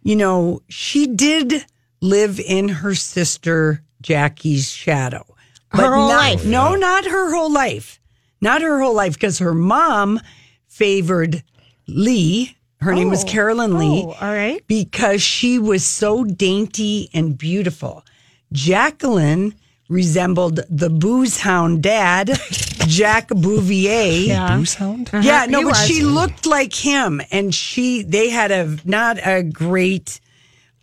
[0.03, 1.63] you know, she did
[2.01, 5.23] live in her sister Jackie's shadow.
[5.69, 6.45] Her whole not, life.
[6.45, 8.01] No, not her whole life.
[8.41, 10.19] Not her whole life because her mom
[10.67, 11.43] favored
[11.87, 12.57] Lee.
[12.81, 14.03] Her name was Carolyn Lee.
[14.05, 14.63] Oh, all right.
[14.67, 18.03] Because she was so dainty and beautiful.
[18.51, 19.53] Jacqueline
[19.87, 22.27] resembled the booze hound dad,
[22.87, 24.27] Jack Bouvier.
[24.27, 24.57] Yeah.
[24.57, 25.09] Booze hound?
[25.13, 25.85] Yeah, no, he but was.
[25.85, 30.19] she looked like him, and she they had a not a great,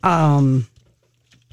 [0.02, 0.66] um,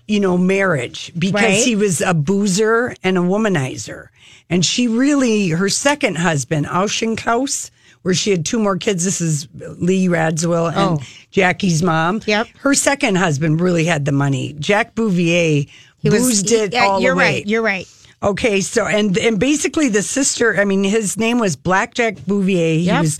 [0.07, 1.63] you know, marriage because Right.
[1.63, 4.09] he was a boozer and a womanizer,
[4.49, 7.71] and she really her second husband Auchincloss,
[8.05, 9.03] where she had two more kids.
[9.03, 11.03] This is Lee Radziwill and Oh.
[11.31, 12.21] Jackie's mom.
[12.27, 12.47] Yep.
[12.59, 14.55] her second husband really had the money.
[14.59, 15.65] Jack Bouvier
[15.97, 16.19] He was.
[16.21, 17.23] boozed he- it yeah, all you're away.
[17.37, 17.47] right.
[17.47, 17.87] You're right.
[18.21, 22.77] Okay, so and and basically the sister, I mean, his name was Blackjack Bouvier.
[22.79, 23.17] He was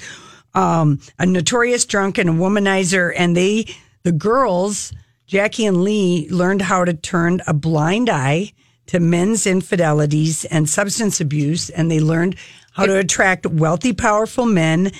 [0.53, 3.65] um, a notorious drunk and a womanizer, and they,
[4.03, 4.93] the girls,
[5.25, 8.51] Jackie and Lee, learned how to turn a blind eye
[8.87, 12.35] to men's infidelities and substance abuse, and they learned
[12.75, 14.91] how to attract wealthy, powerful men.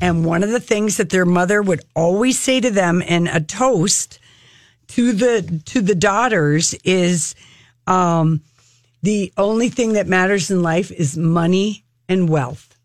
[0.00, 3.40] And one of the things that their mother would always say to them in a
[3.40, 4.18] toast
[4.88, 7.34] to the to the daughters is
[7.86, 8.42] um,
[9.02, 12.76] the only thing that matters in life is money and wealth.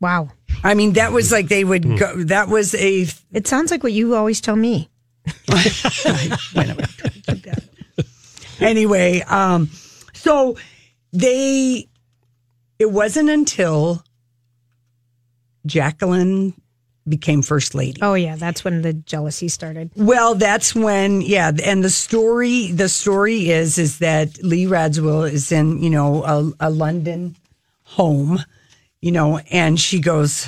[0.00, 0.30] Wow.
[0.62, 2.22] I mean, that was like they would go.
[2.24, 4.88] That was a It sounds like what you always tell me.
[8.60, 9.20] anyway.
[9.22, 9.70] Um,
[10.12, 10.56] so
[11.12, 11.86] they.
[12.80, 14.02] It wasn't until
[15.66, 16.54] Jacqueline
[17.06, 18.00] became first lady.
[18.00, 19.90] Oh yeah, that's when the jealousy started.
[19.96, 25.52] Well, that's when, yeah, and the story, the story is, is that Lee Radziwill is
[25.52, 27.36] in, you know, a, a London
[27.82, 28.38] home,
[29.02, 30.46] you know, and she goes,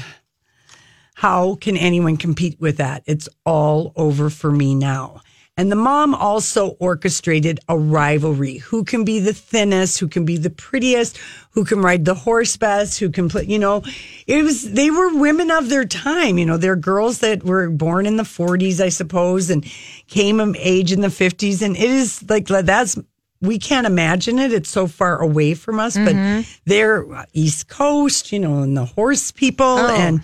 [1.14, 3.02] "How can anyone compete with that?
[3.04, 5.20] It's all over for me now."
[5.58, 8.56] And the mom also orchestrated a rivalry.
[8.56, 9.98] Who can be the thinnest?
[10.00, 11.18] Who can be the prettiest?
[11.50, 12.98] Who can ride the horse best?
[13.00, 13.44] Who can play?
[13.44, 13.82] You know,
[14.26, 16.38] it was, they were women of their time.
[16.38, 19.62] You know, they're girls that were born in the 40s, I suppose, and
[20.08, 21.60] came of age in the 50s.
[21.60, 22.98] And it is like, that's,
[23.42, 24.54] we can't imagine it.
[24.54, 26.50] It's so far away from us, but mm-hmm.
[26.64, 29.66] they're East Coast, you know, and the horse people.
[29.66, 29.94] Oh.
[29.94, 30.20] And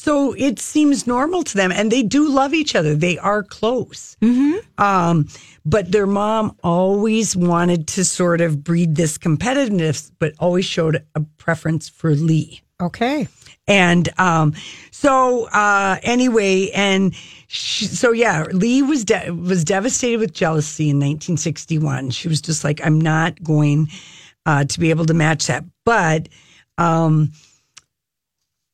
[0.00, 1.70] so it seems normal to them.
[1.70, 2.94] And they do love each other.
[2.94, 4.16] They are close.
[4.78, 5.28] Um,
[5.66, 11.20] but their mom always wanted to sort of breed this competitiveness, but always showed a
[11.36, 12.62] preference for Lee.
[12.80, 13.28] Okay.
[13.68, 14.54] And um,
[14.90, 17.14] so uh, anyway, and
[17.48, 22.08] she, so yeah, Lee was de- was devastated with jealousy in 1961.
[22.08, 23.88] She was just like, I'm not going
[24.46, 25.62] uh, to be able to match that.
[25.84, 26.30] But
[26.78, 27.32] um,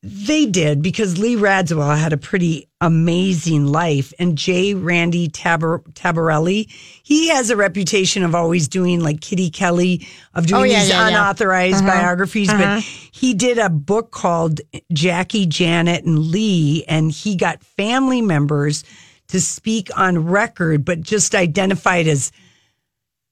[0.08, 4.74] they did because Lee Radziwill had a pretty amazing life, and J.
[4.74, 6.70] Randy Tabar- Taraborrelli,
[7.02, 10.90] he has a reputation of always doing like Kitty Kelley of doing Oh, yeah, these
[10.90, 11.08] yeah, yeah.
[11.08, 11.98] unauthorized uh-huh.
[11.98, 12.80] biographies, but uh-huh.
[13.12, 14.60] he did a book called
[14.92, 18.84] Jackie, Janet, and Lee, and he got family members
[19.28, 22.30] to speak on record, but just identified as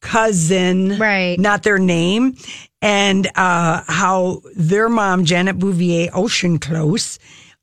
[0.04, 1.38] cousin, Right.
[1.40, 2.36] Not their name,
[2.82, 7.18] and uh, how their mom, Janet Bouvier, Auchincloss.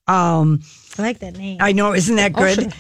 [0.08, 0.62] Um,
[0.98, 1.58] I like that name.
[1.62, 2.74] I know, isn't that good?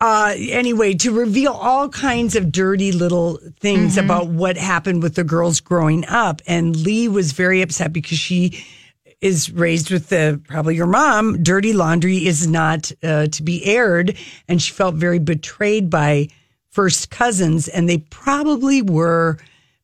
[0.00, 4.04] Uh, anyway, to reveal all kinds of dirty little things Mm-hmm.
[4.06, 6.40] about what happened with the girls growing up.
[6.46, 8.64] And Lee was very upset because she
[9.20, 11.42] is raised with the probably your mom.
[11.42, 16.28] Dirty laundry is not uh, to be aired, and she felt very betrayed by
[16.78, 19.36] first cousins, and they probably were.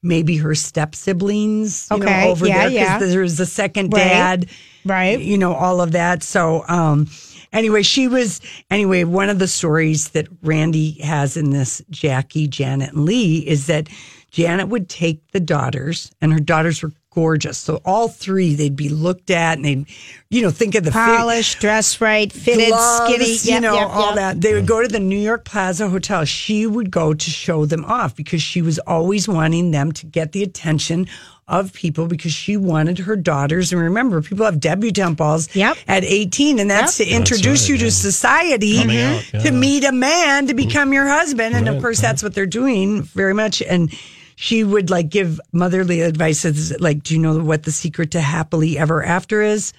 [0.07, 2.99] Maybe her step siblings, you Okay, know, over yeah, there yeah.
[2.99, 4.47] because there was a second Right, dad,
[4.85, 5.19] right.
[5.19, 6.23] You know, all of that.
[6.23, 7.09] So, um,
[7.55, 9.05] anyway, she was anyway.
[9.05, 13.89] One of the stories that Randy has in this Jackie, Janet, and Lee is that
[14.31, 17.59] Janet would take the daughters, and her daughters were gorgeous.
[17.59, 19.87] So all three, they'd be looked at, and they'd,
[20.31, 23.55] you know, think of the fit- Polished, dressed right, fitted, gloves, skinny.
[23.55, 24.15] you know, yep, all yep.
[24.17, 24.41] that.
[24.41, 26.25] They would go to the New York Plaza Hotel.
[26.25, 30.33] She would go to show them off because she was always wanting them to get
[30.33, 31.07] the attention
[31.47, 33.71] of people because she wanted her daughters.
[33.71, 35.77] And remember, people have debutante balls Yep.
[35.87, 37.81] at 18, and that's to introduce right, you yeah.
[37.83, 41.55] to society Coming out, to meet a man to become your husband.
[41.55, 43.61] And of Right, course, that's what they're doing very much.
[43.61, 43.93] And
[44.37, 48.21] she would like give motherly advice as like, do you know what the secret to
[48.21, 49.73] happily ever after is?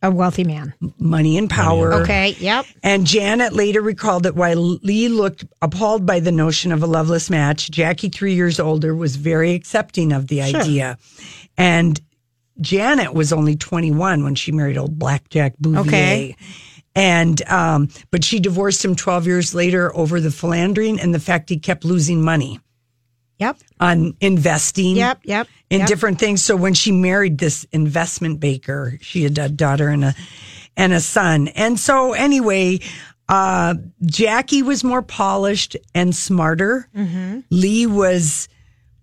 [0.00, 0.74] A wealthy man.
[0.98, 1.92] Money and power.
[1.92, 2.36] Okay.
[2.38, 2.66] Yep.
[2.84, 7.28] And Janet later recalled that while Lee looked appalled by the notion of a loveless
[7.28, 10.98] match, Jackie, three years older, was very accepting of the idea.
[11.56, 12.00] And
[12.60, 15.80] Janet was only 21 when she married old Blackjack Bouvier.
[15.80, 16.36] Okay.
[16.94, 21.48] And, um, but she divorced him 12 years later over the philandering and the fact
[21.48, 22.60] he kept losing money
[23.38, 23.58] Yep.
[23.80, 25.20] on investing Yep.
[25.24, 25.48] Yep.
[25.70, 25.88] in yep.
[25.88, 26.44] different things.
[26.44, 30.14] So when she married this investment baker, she had a daughter and a
[30.76, 31.48] and a son.
[31.48, 32.80] And so anyway,
[33.28, 33.74] uh,
[34.06, 36.88] Jackie was more polished and smarter.
[36.96, 37.40] Mm-hmm.
[37.50, 38.48] Lee was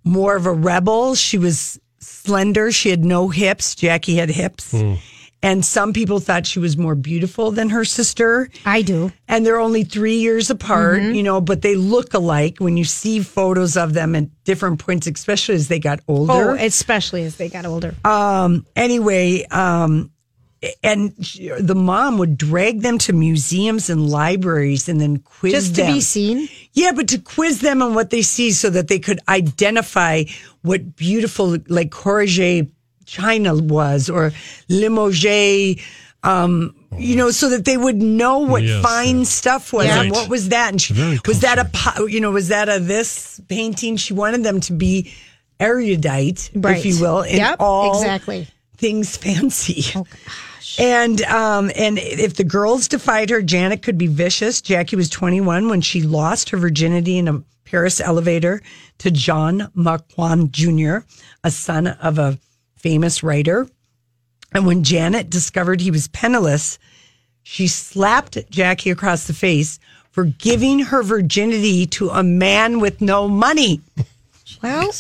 [0.04, 1.16] more of a rebel.
[1.16, 2.72] She was slender.
[2.72, 3.76] She had no hips.
[3.76, 4.74] Jackie had hips.
[5.46, 9.12] And some people thought she was more beautiful than her sister I do.
[9.28, 11.14] and they're only three years apart, Mm-hmm.
[11.16, 15.06] you know, but they look alike when you see photos of them at different points,
[15.08, 16.34] especially as they got older.
[16.34, 17.94] Oh, especially as they got older.
[18.04, 20.10] um, anyway, um,
[20.84, 21.12] and
[21.60, 25.62] the mom would drag them to museums and libraries and then quiz them.
[25.62, 25.94] Just to them.
[25.94, 26.50] be seen.
[26.74, 30.24] Yeah, but to quiz them on what they see so that they could identify
[30.64, 32.72] what beautiful, like Corrigé
[33.06, 34.32] China was or
[34.70, 35.82] Limoges,
[36.24, 39.24] um, you know, so that they would know what Yes, fine yeah.
[39.26, 40.02] stuff was Yeah.
[40.02, 40.72] and what was that.
[40.72, 40.94] And she,
[41.28, 43.98] was that a, you know, was that a this painting?
[43.98, 45.12] She wanted them to be
[45.60, 46.78] erudite, Right.
[46.78, 48.48] if you will, in Yep, all exactly.
[48.78, 49.86] things fancy.
[50.78, 54.62] And um, and if the girls defied her, Janet could be vicious.
[54.62, 58.62] Jackie was 21 when she lost her virginity in a Paris elevator
[58.98, 60.98] to John Marquand Jr.,
[61.46, 62.38] a son of a
[62.86, 63.68] famous writer.
[64.54, 66.78] And when Janet discovered he was penniless,
[67.42, 69.80] she slapped Jackie across the face
[70.12, 73.82] for giving her virginity to a man with no money.
[74.62, 74.92] Well,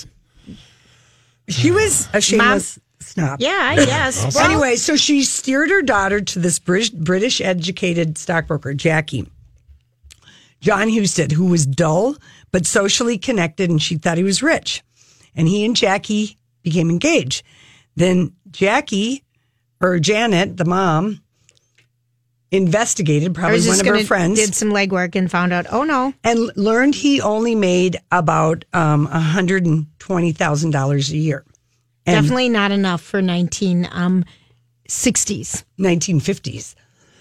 [1.48, 3.40] She was a shameless snob.
[3.40, 4.34] yeah, I guess.
[4.36, 9.30] Well, Anyway, so she steered her daughter to this British, British educated stockbroker, Jackie.
[10.60, 12.16] John Husted, who was dull
[12.52, 14.82] but socially connected, and she thought he was rich.
[15.36, 17.44] And he and Jackie became engaged.
[17.96, 19.24] Then Jackie,
[19.82, 21.22] or Janet, the mom,
[22.52, 25.66] investigated, probably one of her friends, did some legwork and found out.
[25.72, 31.46] Oh no, and learned he only made about um, $120,000 a year.
[32.06, 34.24] And definitely not enough for nineteen um
[34.88, 35.66] sixties.
[35.80, 36.76] 1950s.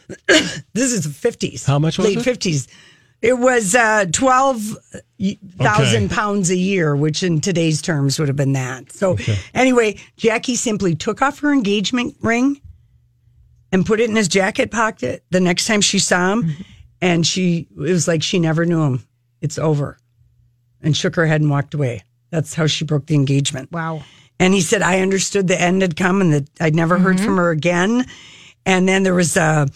[0.74, 1.66] this is the 50s.
[1.66, 2.16] How much was it?
[2.16, 2.66] Late it?
[3.24, 3.28] 50s.
[3.28, 6.08] It was uh, 12,000 Okay.
[6.14, 8.92] pounds a year, which in today's terms would have been that.
[8.92, 9.16] So,
[9.54, 12.60] anyway, Jackie simply took off her engagement ring
[13.72, 16.52] and put it in his jacket pocket the next time she saw him.
[17.00, 19.04] And she, it was like she never knew him.
[19.40, 19.98] It's over.
[20.80, 22.02] And shook her head and walked away.
[22.30, 23.70] That's how she broke the engagement.
[23.72, 24.02] Wow.
[24.40, 27.24] And he said, I understood the end had come and that I'd never heard Mm-hmm.
[27.24, 28.04] from her again.
[28.66, 29.68] And then there was a,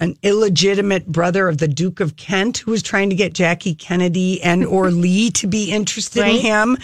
[0.00, 4.42] an illegitimate brother of the Duke of Kent who was trying to get Jackie Kennedy
[4.42, 6.78] and or Lee to be interested in him.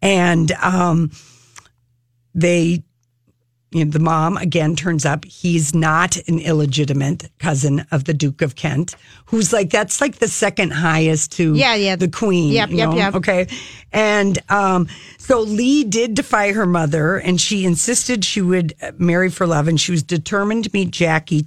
[0.00, 1.10] And um,
[2.34, 2.82] they,
[3.70, 5.24] you know, the mom again turns up.
[5.24, 8.94] He's not an illegitimate cousin of the Duke of Kent,
[9.26, 11.96] who's like, that's like the second highest to Yeah, yeah.
[11.96, 12.52] the queen.
[12.52, 12.96] Yep, you yep, know?
[12.96, 13.14] yep.
[13.16, 13.46] Okay.
[13.92, 19.46] And um, so Lee did defy her mother and she insisted she would marry for
[19.46, 21.46] love and she was determined to meet Jackie.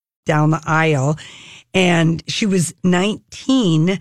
[0.25, 1.17] Down the aisle,
[1.73, 3.99] and she was 19.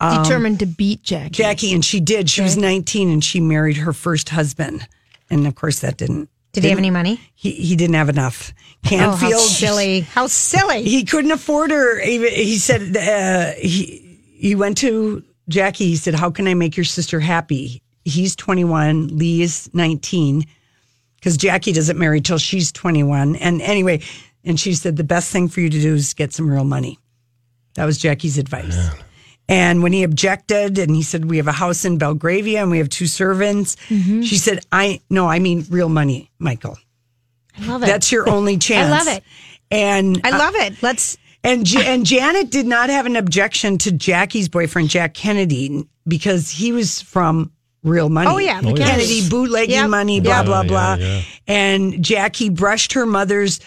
[0.00, 1.30] um, Determined to beat Jackie.
[1.30, 2.28] Jackie, and she did.
[2.28, 4.86] She was 19 and she married her first husband.
[5.30, 6.28] And of course, that didn't.
[6.52, 7.18] Did he have any money?
[7.34, 8.52] He, he didn't have enough.
[8.84, 9.32] Oh, Canfield.
[9.32, 10.00] how silly!
[10.00, 10.82] How silly!
[10.82, 12.00] He couldn't afford her.
[12.00, 15.86] Even he said uh, he he went to Jackie.
[15.86, 19.16] He said, "How can I make your sister happy?" He's 21.
[19.16, 20.44] Lee is 19
[21.16, 23.36] because Jackie doesn't marry till she's 21.
[23.36, 24.02] And anyway,
[24.44, 26.98] and she said the best thing for you to do is get some real money.
[27.74, 28.76] That was Jackie's advice.
[29.48, 32.78] And when he objected, and he said, "We have a house in Belgravia and we
[32.78, 34.22] have two servants," Mm-hmm.
[34.22, 36.78] she said, "I no, I mean real money, Michael.
[37.58, 37.86] I love it.
[37.86, 39.24] That's your only chance." I love it.
[39.70, 40.82] And I love it.
[40.82, 41.16] Let's.
[41.42, 46.48] and J- and Janet did not have an objection to Jackie's boyfriend Jack Kennedy because
[46.50, 47.50] he was from
[47.82, 48.28] real money.
[48.30, 48.74] Oh, yeah, the Oh.
[48.74, 49.28] Kennedy Kennedys.
[49.30, 49.90] bootlegging Yep.
[49.90, 50.46] money, blah Yep.
[50.46, 50.94] blah Yeah, blah.
[50.94, 51.22] yeah, yeah.
[51.48, 53.58] And Jackie brushed her mother's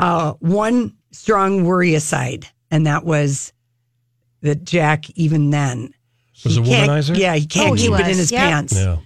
[0.00, 3.52] uh, one strong worry aside, and that was
[4.42, 5.94] that Jack even then
[6.44, 7.16] Was a womanizer?
[7.16, 8.16] Yeah, he can't Oh, he keep it in was.
[8.18, 8.40] his Yep.
[8.40, 8.74] pants.
[8.74, 8.96] Yeah.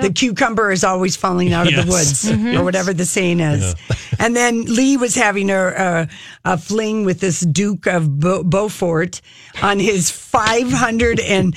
[0.00, 2.56] The cucumber is always falling out of the woods, Mm-hmm.
[2.58, 3.74] or whatever the saying is.
[4.18, 6.08] And then Lee was having a, a,
[6.44, 9.20] a fling with this Duke of Beau- Beaufort
[9.62, 11.56] on his five hundred and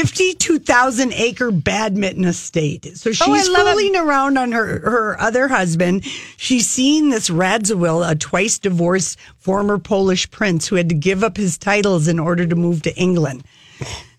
[0.00, 2.96] 52,000 acre badminton estate.
[2.96, 3.70] So she's Oh, I love it.
[3.72, 6.04] fooling around on her, her other husband.
[6.36, 11.36] She's seen this Radziwill, a twice divorced former Polish prince who had to give up
[11.36, 13.44] his titles in order to move to England.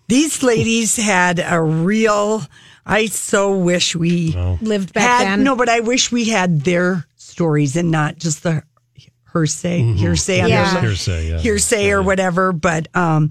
[0.08, 2.42] These ladies had a real.
[2.86, 4.32] I so wish we
[4.62, 5.44] Lived back had, then.
[5.44, 8.62] No, but I wish we had their stories and not just the
[9.32, 10.80] hearsay, hearsay, on Yeah.
[10.80, 11.38] Hearsay, yeah.
[11.38, 12.52] hearsay or whatever.
[12.52, 13.30] But um,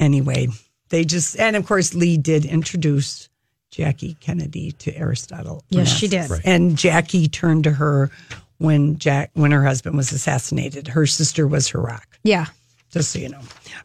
[0.00, 0.48] anyway,
[0.90, 3.28] they just and of course Lee did introduce
[3.70, 5.62] Jackie Kennedy to Aristotle.
[5.70, 6.36] Yes, she Onassis.
[6.36, 6.46] did.
[6.46, 8.10] And Jackie turned to her
[8.58, 10.88] when Jack when her husband was assassinated.
[10.88, 12.18] Her sister was her rock.
[12.24, 12.46] Yeah.
[12.90, 13.40] Just so you know.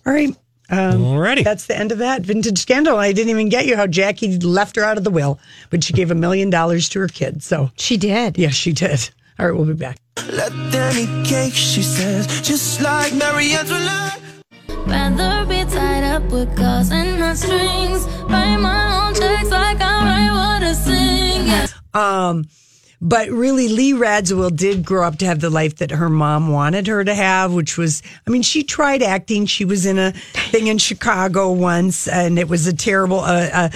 [0.05, 0.29] All right.
[0.69, 1.43] Um, Alrighty.
[1.43, 2.97] That's the end of that vintage scandal.
[2.97, 5.39] I didn't even get you how Jackie left her out of the will,
[5.69, 7.43] but she gave a million dollars to her kid.
[7.43, 8.37] So She did.
[8.37, 9.09] yes, she did.
[9.37, 9.97] All right, we'll be back.
[10.31, 14.21] Let them eat cake, she says, just like Marie Antoinette.
[14.87, 18.05] Rather be tied up with calls and not strings.
[18.29, 19.93] Write my own checks like I
[20.73, 21.47] sing.
[21.47, 21.67] Yeah.
[21.93, 22.45] Um,
[23.01, 26.87] but really, Lee Radziwill did grow up to have the life that her mom wanted
[26.87, 29.45] her to have, which was, I mean, she tried acting.
[29.45, 30.11] She was in a
[30.51, 33.19] thing in Chicago once, and it was a terrible.
[33.19, 33.69] Uh, uh,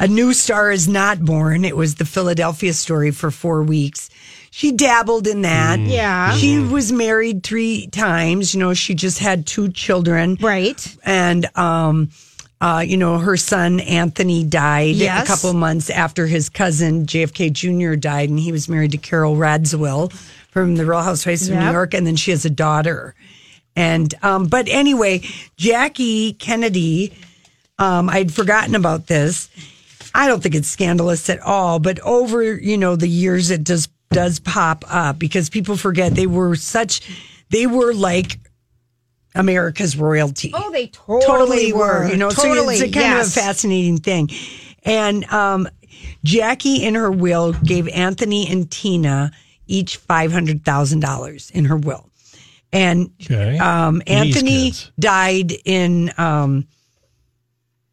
[0.00, 1.64] a new star is not born.
[1.64, 4.10] It was the Philadelphia story for four weeks.
[4.58, 5.78] She dabbled in that.
[5.78, 6.32] Yeah.
[6.34, 8.54] She was married three times.
[8.54, 10.36] You know, she just had two children.
[10.40, 10.96] Right.
[11.04, 12.10] And, um,
[12.60, 15.22] uh, you know, her son Anthony died Yes.
[15.22, 17.94] a couple months after his cousin JFK Jr.
[17.94, 20.10] died, and he was married to Carole Radziwill
[20.50, 23.14] from the Real Housewives of New York, and then she has a daughter.
[23.76, 25.22] And um, but anyway,
[25.56, 27.12] Jackie Kennedy,
[27.78, 29.50] um, I'd forgotten about this.
[30.16, 33.86] I don't think it's scandalous at all, but over you know the years, it does
[34.10, 37.00] does pop up because people forget they were such,
[37.50, 38.38] they were like
[39.34, 42.08] America's royalty Oh, they totally, were.
[42.10, 42.76] you know, totally.
[42.76, 43.36] so it's a kind yes.
[43.36, 44.30] of a fascinating thing.
[44.84, 45.68] And um,
[46.24, 49.30] Jackie, in her will, gave Anthony and Tina
[49.66, 52.08] each five hundred thousand dollars in her will,
[52.72, 53.58] and Okay.
[53.58, 56.66] um, Anthony died in um,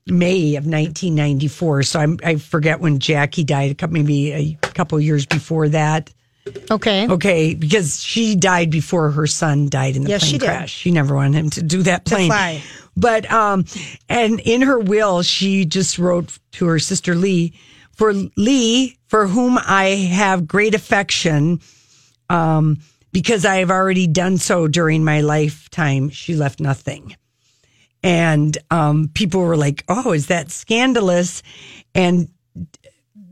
[0.07, 1.83] May of 1994.
[1.83, 3.71] So I'm, I forget when Jackie died.
[3.71, 6.11] A couple, maybe a couple years before that.
[6.69, 7.07] Okay.
[7.09, 10.45] Okay, because she died before her son died in the Yes, plane she did.
[10.45, 10.71] crash.
[10.71, 12.31] She never wanted him to do that plane.
[12.95, 13.65] But um,
[14.07, 17.53] and in her will, she just wrote to her sister Lee,
[17.93, 21.61] for Lee, for whom I have great affection,
[22.29, 22.77] um,
[23.11, 26.09] because I have already done so during my lifetime.
[26.09, 27.15] She left nothing.
[28.05, 31.41] And um, people were like, "Oh, is that scandalous?"
[31.93, 32.29] And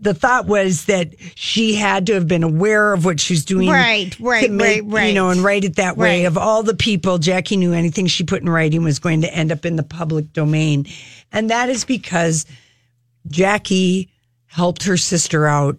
[0.02, 4.14] the thought was that she had to have been aware of what she's doing, Right,
[4.20, 5.08] right, make- right, right.
[5.08, 6.22] You know, and write it that way.
[6.24, 6.26] Right.
[6.28, 9.52] Of all the people, Jackie knew anything she put in writing was going to end
[9.52, 10.88] up in the public domain,
[11.32, 12.46] and that is because
[13.28, 14.10] Jackie
[14.48, 15.78] helped her sister out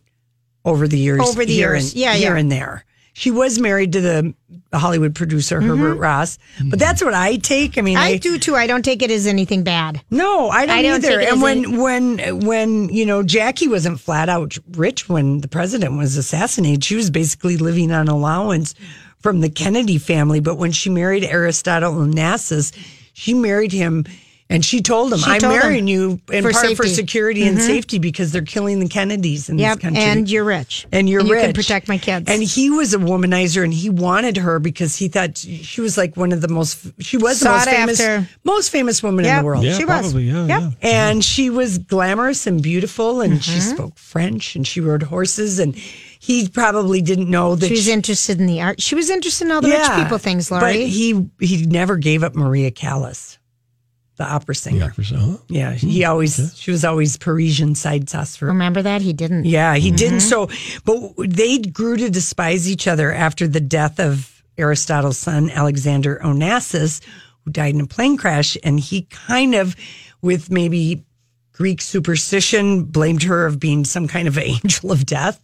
[0.64, 1.92] over the years, Over the years.
[1.92, 2.40] and, Yeah, here yeah.
[2.40, 2.84] and there.
[3.16, 4.34] She was married to the
[4.72, 7.78] Hollywood producer Herbert Ross, but that's what I take.
[7.78, 8.14] I mean, Mm-hmm.
[8.14, 8.56] I do too.
[8.56, 10.02] I don't take it as anything bad.
[10.10, 11.20] no, I don't, I don't either.
[11.20, 16.16] And when when when you know Jackie wasn't flat out rich when the president was
[16.16, 18.74] assassinated, she was basically living on allowance
[19.20, 20.40] from the Kennedy family.
[20.40, 22.72] But when she married Aristotle Onassis,
[23.12, 24.04] she married him.
[24.50, 25.60] And she told him, She "I'm told him.
[25.60, 26.88] marrying you in For part for safety.
[26.94, 27.66] security and Mhm.
[27.66, 29.76] safety because they're killing the Kennedys in Yep.
[29.76, 30.86] this country." And you're rich.
[30.92, 31.44] and you're And you rich.
[31.44, 32.26] can protect my kids.
[32.28, 36.16] And he was a womanizer, and he wanted her because he thought she was like
[36.18, 36.76] one of the most.
[37.00, 38.28] She was the most Sought famous, after.
[38.44, 39.40] most famous woman in Yep.
[39.40, 39.64] the world.
[39.64, 40.00] Yeah, she was.
[40.02, 40.24] probably.
[40.24, 40.62] Yeah, Yep.
[40.82, 40.88] yeah.
[41.08, 43.70] And she was glamorous and beautiful, and she Mm-hmm.
[43.74, 45.74] spoke French, and she rode horses, and
[46.20, 48.80] he probably didn't know that She was she- interested in the art.
[48.82, 52.34] She was interested in all the rich people things, But he he never gave up
[52.36, 53.38] Maria Callas,
[54.16, 54.92] the opera singer.
[54.96, 55.36] huh?
[55.48, 59.02] Yeah, he always she was always Parisian side sauce for Remember that?
[59.02, 59.44] He didn't.
[59.44, 60.18] yeah, he didn't.
[60.20, 60.48] Mm-hmm.
[60.48, 66.20] So, but they grew to despise each other after the death of Aristotle's son, Alexander
[66.22, 67.00] Onassis,
[67.44, 68.56] who died in a plane crash.
[68.62, 69.74] And he kind of,
[70.22, 71.04] with maybe
[71.50, 75.40] Greek superstition, blamed her of being some kind of angel of death.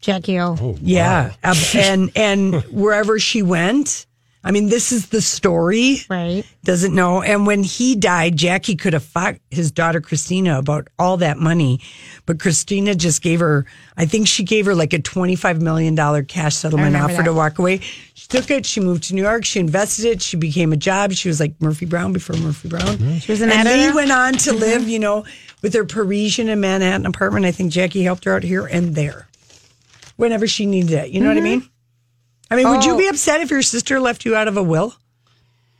[0.00, 0.56] Jackie O.
[0.60, 1.32] Oh, Yeah.
[1.44, 4.06] Ab- and, and wherever she went,
[4.48, 5.98] I mean, this is the story.
[6.08, 6.42] Right.
[6.64, 7.20] Doesn't know.
[7.20, 11.80] And when he died, Jackie could have fought his daughter Christina about all that money.
[12.24, 13.66] But Christina just gave her,
[13.98, 17.24] I think she gave her like a $25 million cash settlement offer that.
[17.24, 17.80] to walk away.
[18.14, 18.64] She took it.
[18.64, 19.44] She moved to New York.
[19.44, 20.22] She invested it.
[20.22, 21.12] She became a job.
[21.12, 23.18] She was like Murphy Brown before Murphy Brown.
[23.18, 23.76] She was an and editor.
[23.76, 23.90] Mm-hmm.
[23.90, 25.26] Lee went on to live, you know,
[25.60, 27.44] with her Parisian and Manhattan apartment.
[27.44, 29.28] I think Jackie helped her out here and there
[30.16, 31.10] whenever she needed it.
[31.10, 31.68] You know what I mean?
[32.50, 32.98] I mean, would you Oh.
[32.98, 34.94] be upset if your sister left you out of a will?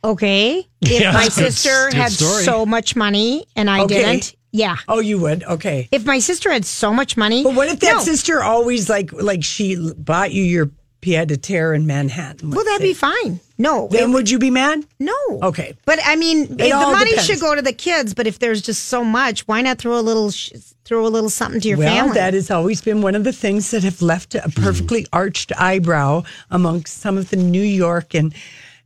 [0.03, 0.67] Okay.
[0.81, 2.43] If Yeah, my that's a good- sister good had story.
[2.43, 3.95] so much money and I Okay.
[3.95, 4.77] didn't, Yeah.
[4.87, 5.43] Oh, you would?
[5.43, 5.87] Okay.
[5.91, 7.43] If my sister had so much money.
[7.43, 8.03] But what if that No.
[8.03, 12.51] sister always like like she bought you your pied a terre in Manhattan?
[12.51, 13.39] Well, that'd be fine.
[13.57, 13.87] No.
[13.91, 14.85] Then would you be mad?
[14.99, 15.13] No.
[15.43, 15.75] Okay.
[15.85, 17.25] But I mean, the money depends.
[17.25, 18.13] should go to the kids.
[18.13, 20.51] But if there's just so much, why not throw a little, sh-
[20.85, 22.13] throw a little something to your well, family?
[22.13, 26.23] that has always been one of the things that have left a perfectly arched eyebrow
[26.49, 28.33] amongst some of the New York and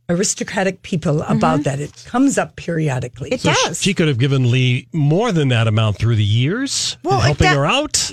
[0.08, 1.80] aristocratic people about that.
[1.80, 3.30] It comes up periodically.
[3.30, 3.48] Mm-hmm.
[3.48, 3.82] It So does.
[3.82, 7.56] She could have given Lee more than that amount through the years, Well, helping that-
[7.56, 8.10] her out.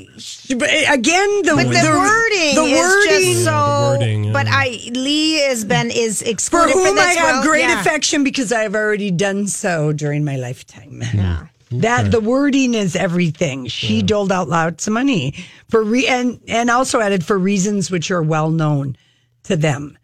[0.49, 3.51] But uh, again, the, but the, the wording the is wording just so.
[3.51, 4.33] The wording, yeah.
[4.33, 7.05] But I Lee has been is for excluded whom this.
[7.05, 7.79] I have well, great yeah.
[7.81, 11.01] affection because I've already done so during my lifetime.
[11.13, 11.47] Yeah.
[11.71, 13.67] That the wording is everything.
[13.67, 15.35] She doled out lots of money
[15.69, 18.97] for re- and and also added for reasons which are well known
[19.43, 19.97] to them.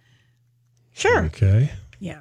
[0.97, 1.25] Sure.
[1.25, 1.71] Okay.
[1.99, 2.19] Yeah.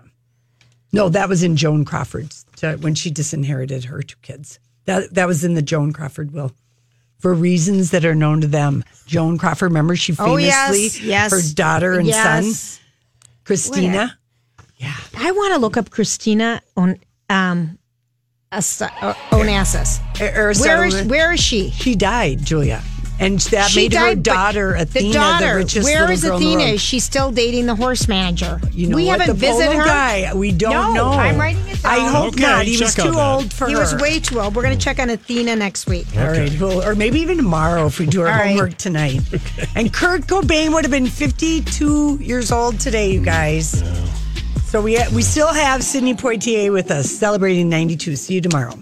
[0.92, 2.44] No, that was in Joan Crawford's
[2.80, 4.58] when she disinherited her two kids.
[4.84, 6.52] That that was in the Joan Crawford will.
[7.18, 8.84] For reasons that are known to them.
[9.06, 11.30] Joan Crawford, remember she Oh, famously yes, yes.
[11.32, 12.44] her daughter and Yes.
[12.58, 12.82] son,
[13.44, 14.18] Christina.
[14.76, 14.94] Yeah.
[15.16, 16.98] I want to look up Christina on
[17.30, 17.78] um,
[18.52, 19.98] As- uh, Onassis.
[20.20, 21.70] Er- Where is, where is she?
[21.70, 22.82] She died, Julia.
[23.18, 25.48] And that She made her died, but daughter Athena the daughter.
[25.52, 26.58] the richest Where little is girl in Athena?
[26.64, 26.74] world.
[26.74, 28.60] Is she still dating the horse manager?
[28.72, 29.20] You know we what?
[29.20, 29.84] haven't the visited polo her.
[29.86, 30.34] guy.
[30.34, 31.10] We don't no, know.
[31.12, 31.92] I'm writing it down.
[31.92, 32.66] I hope Okay, not.
[32.66, 33.34] He was too that.
[33.36, 33.78] old for He her.
[33.78, 34.54] He was way too old.
[34.54, 36.06] We're going to check on Athena next week.
[36.18, 38.48] All right, well, or maybe even tomorrow if we do our All right.
[38.50, 39.20] homework tonight.
[39.74, 43.82] And Kurt Cobain would have been 52 years old today, you guys.
[44.66, 48.16] So we we still have Sidney Poitier with us celebrating 92.
[48.16, 48.78] See you tomorrow.